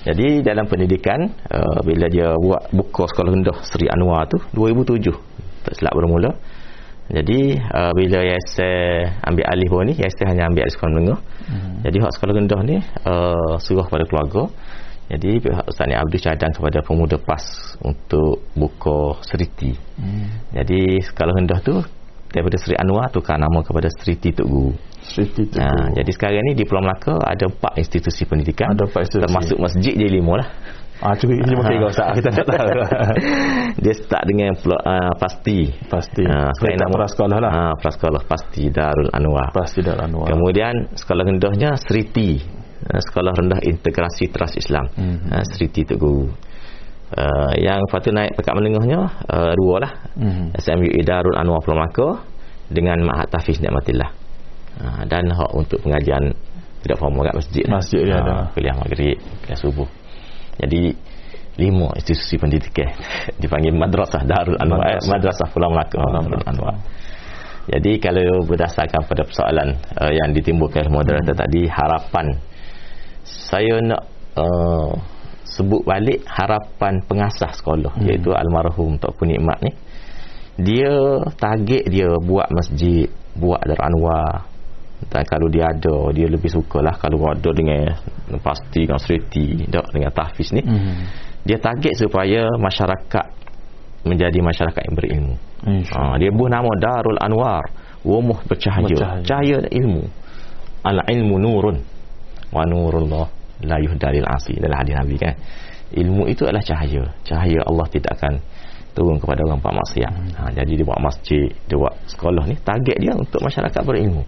[0.02, 5.14] jadi dalam pendidikan uh, bila dia buat buka sekolah rendah Sri Anwar tu 2007
[5.62, 6.34] tak silap bermula.
[7.12, 11.20] Jadi uh, bila Yasir ambil alih bawah ni Yasir hanya ambil alih sekolah menengah.
[11.52, 11.72] Mhm.
[11.86, 14.44] jadi hak sekolah rendah ni uh, suruh kepada keluarga.
[15.12, 20.50] Jadi pihak Ustaz Ni Abdul cadang kepada pemuda PAS untuk buka seriti Hmm.
[20.56, 21.78] jadi sekolah rendah tu
[22.32, 26.54] daripada Sri Anwar tukar nama kepada Seriti Tok Guru Sri Titu Nah, jadi sekarang ni
[26.54, 28.72] di Pulau Melaka ada empat institusi pendidikan.
[28.78, 29.26] Ada empat institusi.
[29.26, 30.48] Termasuk masjid jadi lima lah.
[31.02, 32.14] Ah, cuba kita cuma tiga Ustaz.
[32.14, 32.70] Kita tak tahu.
[33.84, 35.74] Dia start dengan uh, pasti.
[35.90, 36.22] Pasti.
[36.30, 37.52] Ah, sekarang Kita nama- prasekolah lah.
[37.52, 39.50] Ah, prasekolah pasti Darul Anwar.
[39.50, 40.30] Pasti Darul Anwar.
[40.30, 42.38] Kemudian sekolah rendahnya Seriti.
[42.86, 44.86] Uh, sekolah rendah integrasi Trust Islam.
[44.94, 45.34] Mhm.
[45.34, 46.30] Uh, Seriti Tok Guru.
[47.12, 49.92] Uh, yang lepas tu naik pekat menengahnya uh, dua lah.
[50.22, 50.54] Mhm.
[50.54, 52.22] SMUI Darul Anwar Pulau Melaka
[52.70, 54.21] dengan Mahat Tafiz Nikmatillah.
[54.82, 56.34] Ha, dan hak untuk pengajian
[56.82, 57.64] tidak formal kat masjid.
[57.70, 58.50] Masjid dia ada.
[58.58, 59.90] Kuliah maghrib, kuliah subuh.
[60.58, 60.94] Jadi
[61.62, 62.90] lima institusi pendidikan
[63.42, 65.10] dipanggil Madrasah Darul Anwar, Madrasah.
[65.10, 66.76] Madrasah, Madrasah Pulau Melaka Darul Anwar.
[67.70, 71.44] Jadi kalau berdasarkan pada persoalan uh, yang ditimbulkan oleh moderator Hmm.
[71.46, 72.28] tadi harapan
[73.22, 74.02] saya nak
[74.34, 74.92] uh,
[75.46, 78.10] sebut balik harapan pengasas sekolah Hmm.
[78.10, 79.72] iaitu almarhum Tok Nikmat ni
[80.58, 83.08] dia target dia buat masjid
[83.38, 84.51] buat Darul Anwar
[85.10, 87.90] dan kalau dia ada dia lebih sukalah kalau ada dengan
[88.44, 90.94] pasti dengan seriti tak, dengan tahfiz ni Mhm.
[91.42, 93.26] dia target supaya masyarakat
[94.02, 95.36] menjadi masyarakat yang berilmu.
[95.62, 96.14] InsyaAllah.
[96.14, 97.62] Ha, dia buh nama Darul Anwar,
[98.02, 99.22] rumah bercahaya, Bercahaya.
[99.22, 100.02] cahaya ilmu.
[100.82, 101.78] Al ilmu nurun
[102.50, 103.30] wa nurullah
[103.62, 105.38] la yuhdalil asi dalam hadis Nabi kan.
[105.94, 107.04] Ilmu itu adalah cahaya.
[107.22, 108.42] Cahaya Allah tidak akan
[108.98, 110.14] turun kepada orang buat maksiat.
[110.34, 114.26] Ha, jadi dia buat masjid, dia buat sekolah ni target dia untuk masyarakat berilmu.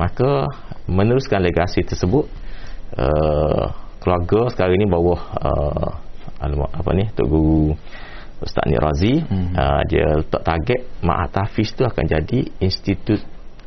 [0.00, 0.48] Maka
[0.88, 2.24] meneruskan legasi tersebut
[2.96, 3.64] uh,
[4.00, 5.90] keluarga sekarang ni bawah uh,
[6.40, 7.76] apa ni Tok Guru
[8.40, 9.52] Ustaz Ni Razi Hmm.
[9.52, 13.20] uh, dia letak target Ma'at Hafiz tu akan jadi institut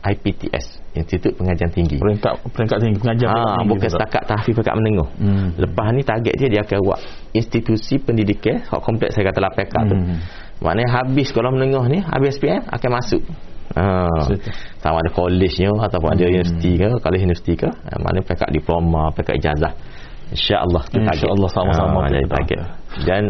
[0.04, 2.98] IPTS Institut Pengajian Tinggi Peringkat peringkat tinggi.
[3.00, 3.20] Ah, peringkat
[3.56, 3.94] tinggi bukan pula.
[3.96, 5.10] setakat tahfiz pekat menengah.
[5.16, 5.48] Hmm.
[5.56, 7.00] Lepas ni target dia dia akan buat
[7.32, 9.96] institusi pendidikan hak kompleks saya kata LAPK tu.
[9.96, 10.18] Hmm.
[10.60, 13.24] Maknanya habis sekolah menengah ni, habis SPM akan masuk.
[13.74, 14.08] Ha.
[14.78, 16.32] Sama ada college-nya ataupun ada Hmm.
[16.32, 19.74] universiti ke, kalau universiti ke, eh, mana pekat diploma, pekat ijazah.
[20.30, 21.14] InsyaAllah tu target.
[21.26, 22.34] InsyaAllah sama-sama Ah, jadi kita.
[22.38, 22.60] target.
[23.06, 23.22] Dan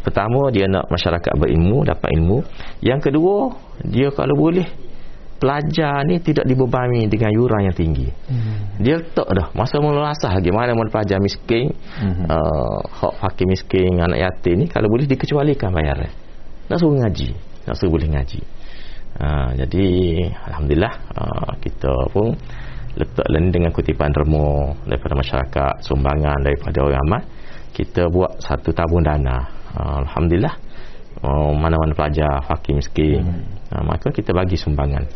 [0.00, 2.38] pertama dia nak masyarakat berilmu, dapat ilmu.
[2.80, 3.34] Yang kedua,
[3.82, 4.66] dia kalau boleh
[5.38, 8.06] pelajar ni tidak dibebani dengan yuran yang tinggi.
[8.30, 8.78] Hmm.
[8.78, 11.66] Dia letak dah masa mula asas gimana mana pelajar miskin
[11.98, 12.30] Mhm.
[12.30, 16.14] uh, hak fakir miskin anak yatim ni kalau boleh dikecualikan bayaran
[16.70, 17.34] nak suruh ngaji
[17.66, 18.38] nak suruh boleh ngaji
[19.22, 19.86] uh, jadi
[20.50, 22.34] Alhamdulillah uh, kita pun
[22.92, 27.22] letak ni dengan kutipan remo daripada masyarakat sumbangan daripada orang ramai
[27.72, 29.48] kita buat satu tabung dana.
[29.72, 30.52] Uh, Alhamdulillah
[31.24, 33.24] uh, mana-mana pelajar fakir miskin.
[33.72, 35.08] Uh, maka kita bagi sumbangan.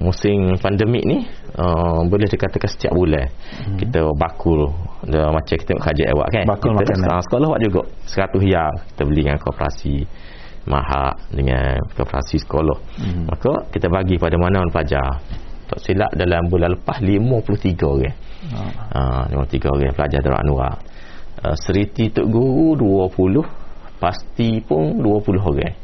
[0.00, 1.20] Musim pandemik ni
[1.60, 3.76] uh, boleh dikatakan setiap bulan hmm.
[3.76, 4.72] kita bakul
[5.04, 6.44] dia, macam kita kajian awak kan?
[6.48, 7.22] Bakul kita makanan.
[7.28, 7.82] sekolah awak juga.
[8.08, 9.94] 100 yang kita beli dengan koperasi
[10.66, 12.78] mahak dengan koperasi sekolah.
[12.98, 13.26] Hmm.
[13.26, 15.18] maka kita bagi pada mana pelajar
[15.72, 18.16] tak silap dalam bulan lepas 53 orang.
[18.92, 19.24] Ah.
[19.24, 20.74] uh, 53 orang pelajar Darul Anwar.
[21.42, 23.40] Uh, seriti Tok Guru 20
[23.96, 25.74] pasti pun 20 orang.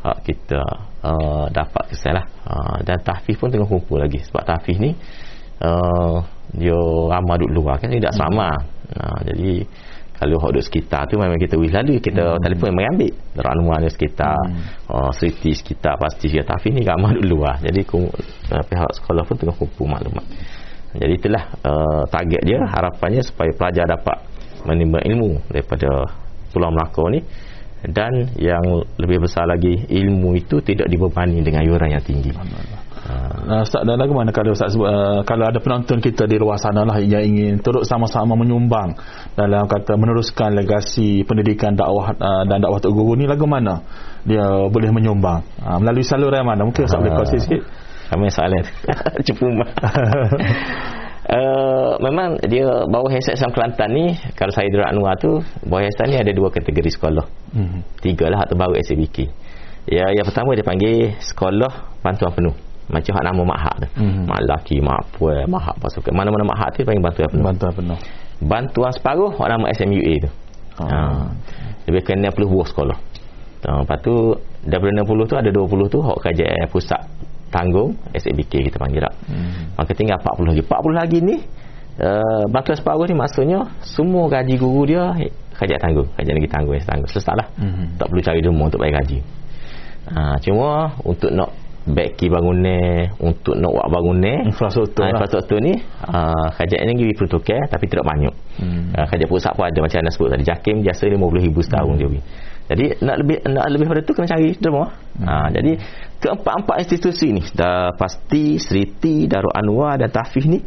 [0.00, 0.62] Hak kita
[1.04, 2.26] uh, dapat kesan lah.
[2.48, 4.24] Uh, dan tahfiz pun tengah kumpul lagi.
[4.24, 4.96] Sebab tahfiz ni
[5.60, 6.16] uh,
[6.56, 6.80] dia
[7.12, 8.48] ramai duduk luar kan tidak sama.
[8.88, 9.66] Uh, jadi
[10.16, 12.40] kalau hak duduk sekitar tu memang kita wis lalu kita hmm.
[12.40, 13.12] telefon memang ambil.
[13.44, 14.36] Anwar ni sekitar.
[14.48, 14.60] Hmm.
[14.88, 16.00] uh, seriti sekitar.
[16.00, 19.86] Pasti dia tahfiz ni ramai duduk luar jadi kum, uh, pihak sekolah pun tengah kumpul
[19.86, 20.24] maklumat.
[20.96, 24.16] Jadi itulah uh, target dia harapannya supaya pelajar dapat
[24.64, 25.88] menimba ilmu daripada
[26.50, 27.20] Pulau Melaka ni.
[27.86, 28.64] Dan yang
[28.98, 32.34] lebih besar lagi ilmu itu tidak dibebani dengan yuran yang tinggi.
[33.06, 36.58] Uh, Ustaz dan lagu mana kalau Ustaz sebut, uh, kalau ada penonton kita di luar
[36.58, 38.98] sana lah yang ingin turut sama-sama menyumbang
[39.38, 43.78] dalam kata meneruskan legasi pendidikan dakwah uh, dan dakwah Tok Guru ni lagu mana
[44.26, 45.46] dia boleh menyumbang?
[45.62, 46.66] Uh, melalui saluran mana?
[46.66, 47.62] Mungkin Ustaz boleh kongsi sikit.
[48.10, 48.62] Kami soalan
[49.26, 49.46] cepu
[51.26, 56.14] Uh, memang dia bawah Yayasan Islam Kelantan ni kalau saya di Anwar tu bawah yayasan
[56.14, 57.26] ni ada dua kategori sekolah.
[57.50, 57.82] Hmm.
[57.98, 59.26] tiga lah atau baru SABK
[59.90, 62.54] ya, yang pertama dia panggil sekolah bantuan penuh
[62.86, 63.88] macam hak nama mak hak tu.
[63.98, 64.22] Mhm.
[64.30, 67.44] mak laki mak puan mak hak pasukan mana-mana mak hak tu panggil bantuan penuh.
[67.44, 67.98] Bantuan penuh.
[68.38, 70.30] Bantuan separuh hak nama SMUA tu.
[70.76, 70.84] Oh.
[70.84, 71.24] ha.
[71.88, 72.98] lebih kena 60 buah sekolah.
[73.66, 74.14] Ha, lepas tu
[74.62, 77.00] daripada 60 tu ada 20 tu hak kajian pusat
[77.50, 79.14] tanggung SABK kita panggil tak.
[79.26, 79.72] Hmm.
[79.74, 80.62] maka tinggal 40 lagi.
[80.62, 81.36] 40 lagi ni
[82.02, 86.08] uh, bantuan separuh ni maksudnya semua gaji guru dia eh, kajian tanggung.
[86.14, 87.10] Kajian negeri tanggung tanggung.
[87.10, 87.48] Selesai lah.
[87.58, 87.84] Mhm.
[87.98, 89.18] tak perlu cari demo untuk bayar gaji.
[90.06, 91.50] Ha, cuma untuk nak
[91.86, 95.78] baiki bangunan untuk nak buat bangunan infrastruktur ha, lah infrastruktur ni
[96.10, 98.88] uh, kajian negeri perlu tukar tapi tidak banyak Hmm.
[98.96, 102.00] uh, kajian pusat pun ada macam anda sebut tadi Jakim biasa RM50,000 setahun Hmm.
[102.02, 102.22] dia
[102.66, 104.82] jadi nak lebih nak lebih pada tu kena cari demo
[105.14, 105.26] Hmm.
[105.30, 105.72] ha, jadi
[106.18, 110.58] keempat-empat institusi ni dah pasti Seriti Darul Anwar dan Tafiz ni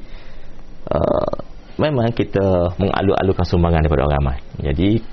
[0.87, 1.31] uh,
[1.75, 5.03] memang kita mengalu-alukan sumbangan daripada orang ramai jadi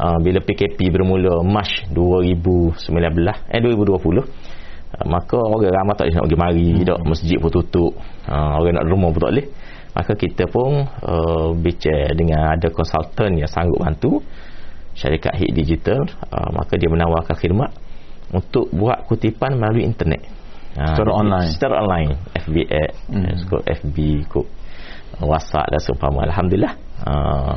[0.00, 2.88] uh, bila PKP bermula Mac 2019
[3.52, 4.61] eh 2020 Uh,
[5.08, 6.84] maka orang ramai tak boleh nak pergi mari hmm.
[6.84, 7.92] tak masjid pun tutup.
[8.28, 9.48] Uh, orang nak rumah pun tak boleh.
[9.92, 14.20] Maka kita pun uh, bicara dengan ada konsultan yang sanggup bantu
[14.96, 16.00] syarikat HIT Digital.
[16.28, 17.72] Uh, maka dia menawarkan khidmat
[18.32, 20.24] untuk buat kutipan melalui internet.
[20.76, 21.50] Uh, Secara online?
[21.52, 22.10] secara online.
[22.32, 23.36] FB ad, Hmm.
[23.48, 23.96] kod FB
[24.28, 24.46] kod
[25.20, 26.24] uh, WhatsApp dan seumpama.
[26.24, 26.72] Alhamdulillah.
[27.04, 27.56] Uh,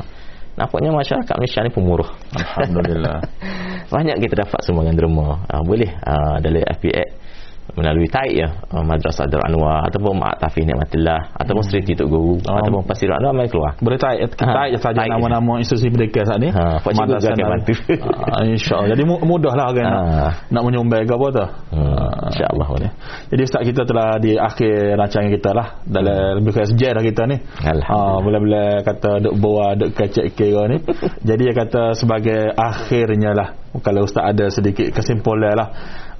[0.56, 3.20] nampaknya masyarakat Malaysia ni pemurah Alhamdulillah.
[3.94, 7.25] Banyak kita dapat sumbangan derma uh, boleh uh, dalam FPX
[7.74, 8.48] melalui taik ya.
[8.70, 12.56] Uh, Madrasah Darul Anwar ataupun Mak Tafiz Nikmatillah ataupun Sri Tok Guru Oh.
[12.56, 13.74] ataupun Pasir Anwar mai keluar.
[13.82, 16.48] Boleh taik kita Ha, taik saja taik nama-nama institusi pendidikan saat ni?
[16.52, 17.72] Ha, Pak Cikgu Madrasah akan bantu.
[18.06, 18.88] Ah, InsyaAllah.
[18.94, 20.28] Jadi mu- mudah lah orang nak, Ha.
[20.52, 21.44] nak menyumbang ke apa tu?
[21.74, 22.90] Hmm, Ah, InsyaAllah boleh.
[23.28, 25.66] Jadi Ustaz kita telah di akhir rancangan kita lah.
[25.82, 27.36] Dalam lebih kurang sejam dah kita ni.
[27.60, 27.88] Alhamdulillah.
[27.90, 30.78] Ah, Bila-bila kata duk bawa duk kecek kira ni.
[31.28, 33.48] Jadi dia kata sebagai akhirnya lah
[33.82, 35.68] kalau ustaz ada sedikit kesimpulan lah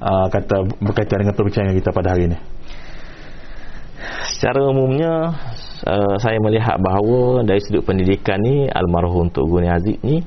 [0.00, 2.38] uh, kata berkaitan dengan perbincangan kita pada hari ini.
[4.36, 5.32] Secara umumnya
[5.88, 10.20] uh, saya melihat bahawa dari sudut pendidikan ni almarhum Tok Guni Aziz ni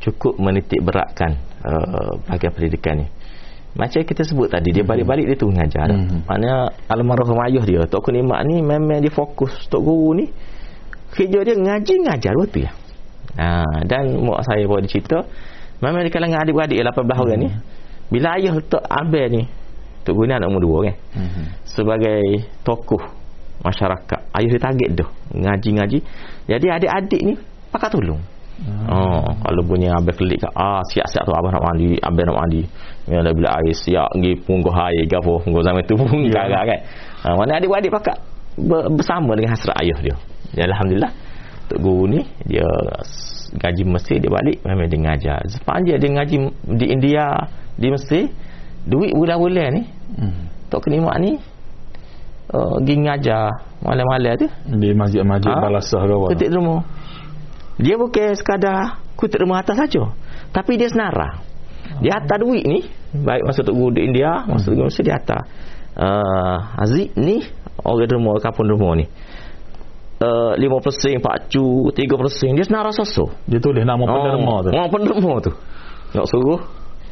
[0.00, 3.06] cukup menitik beratkan uh, bahagian pendidikan ni.
[3.72, 6.28] Macam kita sebut tadi dia balik-balik dia tu mengajar Mhm.
[6.28, 6.56] maknanya
[6.92, 10.26] almarhum ayah dia Tok Guni Mak ni memang dia fokus Tok Guru ni
[11.12, 12.72] kerja dia ngaji ngajar betul ya?
[13.32, 15.24] Ha, dan mak saya dia cerita
[15.82, 17.48] memang di kalangan adik-beradik 18 orang ni
[18.08, 19.42] bila ayah letak abel ni
[20.02, 21.44] Tok Guni anak nombor 2 kan Mhm.
[21.66, 22.22] sebagai
[22.62, 23.02] tokoh
[23.62, 25.98] masyarakat ayah dia target dah ngaji-ngaji
[26.46, 27.34] jadi adik-adik ni
[27.70, 28.22] pakat tolong
[28.62, 32.62] Oh, kalau bunyi abang kelik kat ah siap-siap tu abang nak mandi, abang nak mandi.
[33.10, 36.46] Ya dah bila air siap pergi pungguh air ke apa, pungguh zaman tu pun yeah.
[36.46, 36.80] kan.
[37.26, 38.16] Ha, mana adik-adik pakat
[38.60, 40.14] ber, bersama dengan hasrat ayah dia.
[40.54, 41.10] Ya alhamdulillah.
[41.72, 42.68] Tok guru ni dia
[43.56, 45.38] gaji Mesir dia balik memang dia ngajar.
[45.48, 46.36] Sepanjang dia ngaji
[46.78, 47.26] di India,
[47.76, 48.32] di Mesir,
[48.88, 49.82] duit bulan-bulan ni
[50.12, 50.42] Mhm.
[50.68, 51.36] Tok Kenimak ni
[52.52, 53.44] uh, pergi ngajar
[53.80, 55.60] malam-malam tu di masjid-masjid Ha?
[55.60, 56.76] balasah apa Kutik derma.
[57.80, 60.12] Dia bukan sekadar kutik derma atas saja.
[60.52, 61.40] Tapi dia senara.
[62.04, 62.84] Dia hantar duit ni.
[63.12, 65.40] Baik masa Tok Guru di India, masa Tok Guru Mesir dia hantar.
[65.92, 67.44] Uh, Aziz ni,
[67.84, 69.04] orang derma, kapun derma ni.
[70.22, 73.42] Uh, 5% pacu, 3% dia senara sosok.
[73.42, 75.50] dia tulis nama penderma tu Oh, penderma tu.
[76.14, 76.60] Nak suruh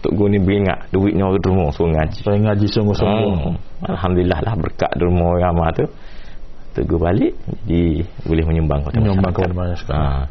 [0.00, 2.22] Tok Guru ni beringat duitnya orang derma suruh ngaji.
[2.22, 5.84] supaya ngaji sungguh-sungguh Oh, Alhamdulillah lah berkat derma ramah tu.
[6.70, 7.34] Tegur balik
[7.66, 9.50] jadi boleh menyumbang kepada Menyumbang masyarakat.
[9.50, 9.90] kepada masyarakat.
[9.90, 10.22] Ha.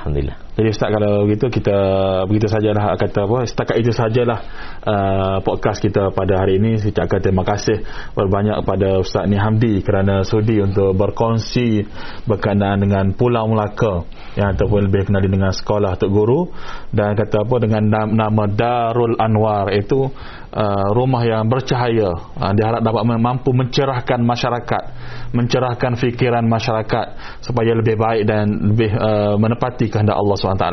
[0.00, 0.36] Alhamdulillah.
[0.50, 1.78] Jadi Ustaz kalau begitu kita
[2.26, 4.38] begitu sajalah kata apa setakat itu sajalah
[4.82, 6.74] uh, podcast kita pada hari ini.
[6.82, 7.86] Saya ucapkan terima kasih
[8.18, 11.86] berbanyak kepada Ustaz Ni Hamdi kerana sudi untuk berkongsi
[12.26, 14.02] berkenaan dengan Pulau Melaka
[14.34, 16.50] yang ataupun lebih kenali dengan sekolah Tok Guru.
[16.90, 20.10] Dan kata apa dengan nam- nama Darul Anwar itu
[20.50, 22.10] uh, rumah yang bercahaya.
[22.34, 24.82] Uh, diharap dapat mampu mencerahkan masyarakat
[25.30, 30.66] mencerahkan fikiran masyarakat supaya lebih baik dan lebih uh, menepati kehendak Allah SWT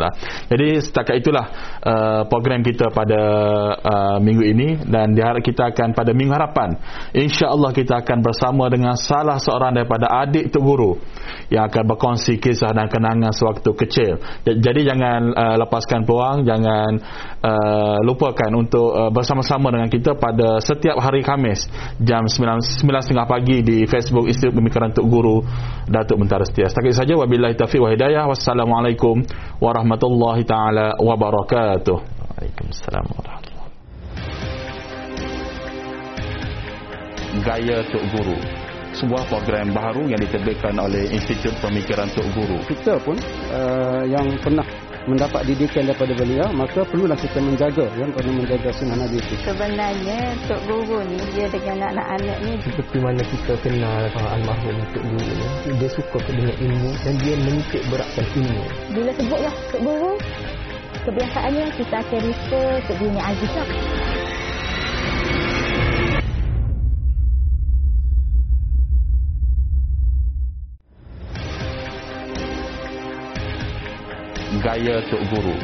[0.48, 1.46] jadi setakat itulah
[1.84, 3.22] uh, program kita pada
[3.78, 6.80] uh, minggu ini dan diharap kita akan pada minggu harapan
[7.12, 10.92] insya-Allah kita akan bersama dengan salah seorang daripada adik Tok Guru
[11.52, 16.92] yang akan berkongsi kisah dan kenangan sewaktu kecil jadi jangan uh, lepaskan peluang jangan
[17.44, 21.68] uh, lupakan untuk uh, bersama-sama dengan kita pada setiap hari Khamis
[22.00, 25.44] jam 9 9.30 pagi di Facebook Institut Pemikiran Tok Guru
[25.90, 26.70] Datuk Mentara Setia.
[26.70, 28.24] Setakat saja wabillahi taufiq wa hidayah.
[28.30, 29.26] Wassalamualaikum
[29.58, 31.98] warahmatullahi taala wabarakatuh.
[31.98, 33.46] Waalaikumsalam warahmatullahi
[37.38, 38.38] Gaya Tok Guru
[38.98, 42.58] sebuah program baru yang diterbitkan oleh Institut Pemikiran Tok Guru.
[42.66, 43.14] kita pun
[43.54, 44.66] uh, yang pernah
[45.08, 49.36] mendapat didikan daripada beliau maka perlulah kita menjaga yang perlu menjaga sunnah Nabi itu.
[49.48, 50.20] Sebenarnya
[50.52, 55.32] Tok Guru ni dia dengan anak-anak ni seperti mana kita kenal uh, almarhum Tok Guru
[55.32, 60.14] ni dia suka dengan ilmu dan dia menitik beratkan ilmu bila sebutlah Tok Guru
[61.08, 63.22] kebiasaannya kita akan refer Tok Guru ni
[74.62, 75.58] Gaya Tok Guru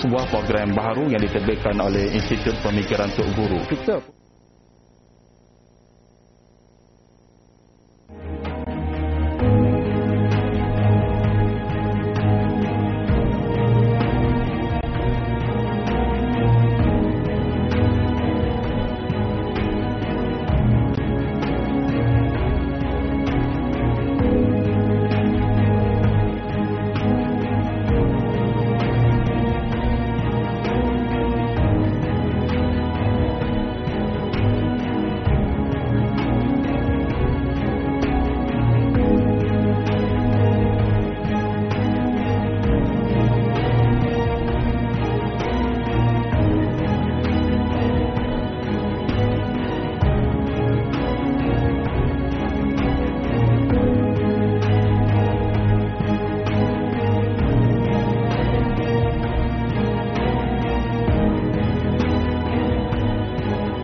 [0.00, 3.60] sebuah program baru yang diterbitkan oleh Institut Pemikiran Tok Guru.
[3.68, 4.00] Kita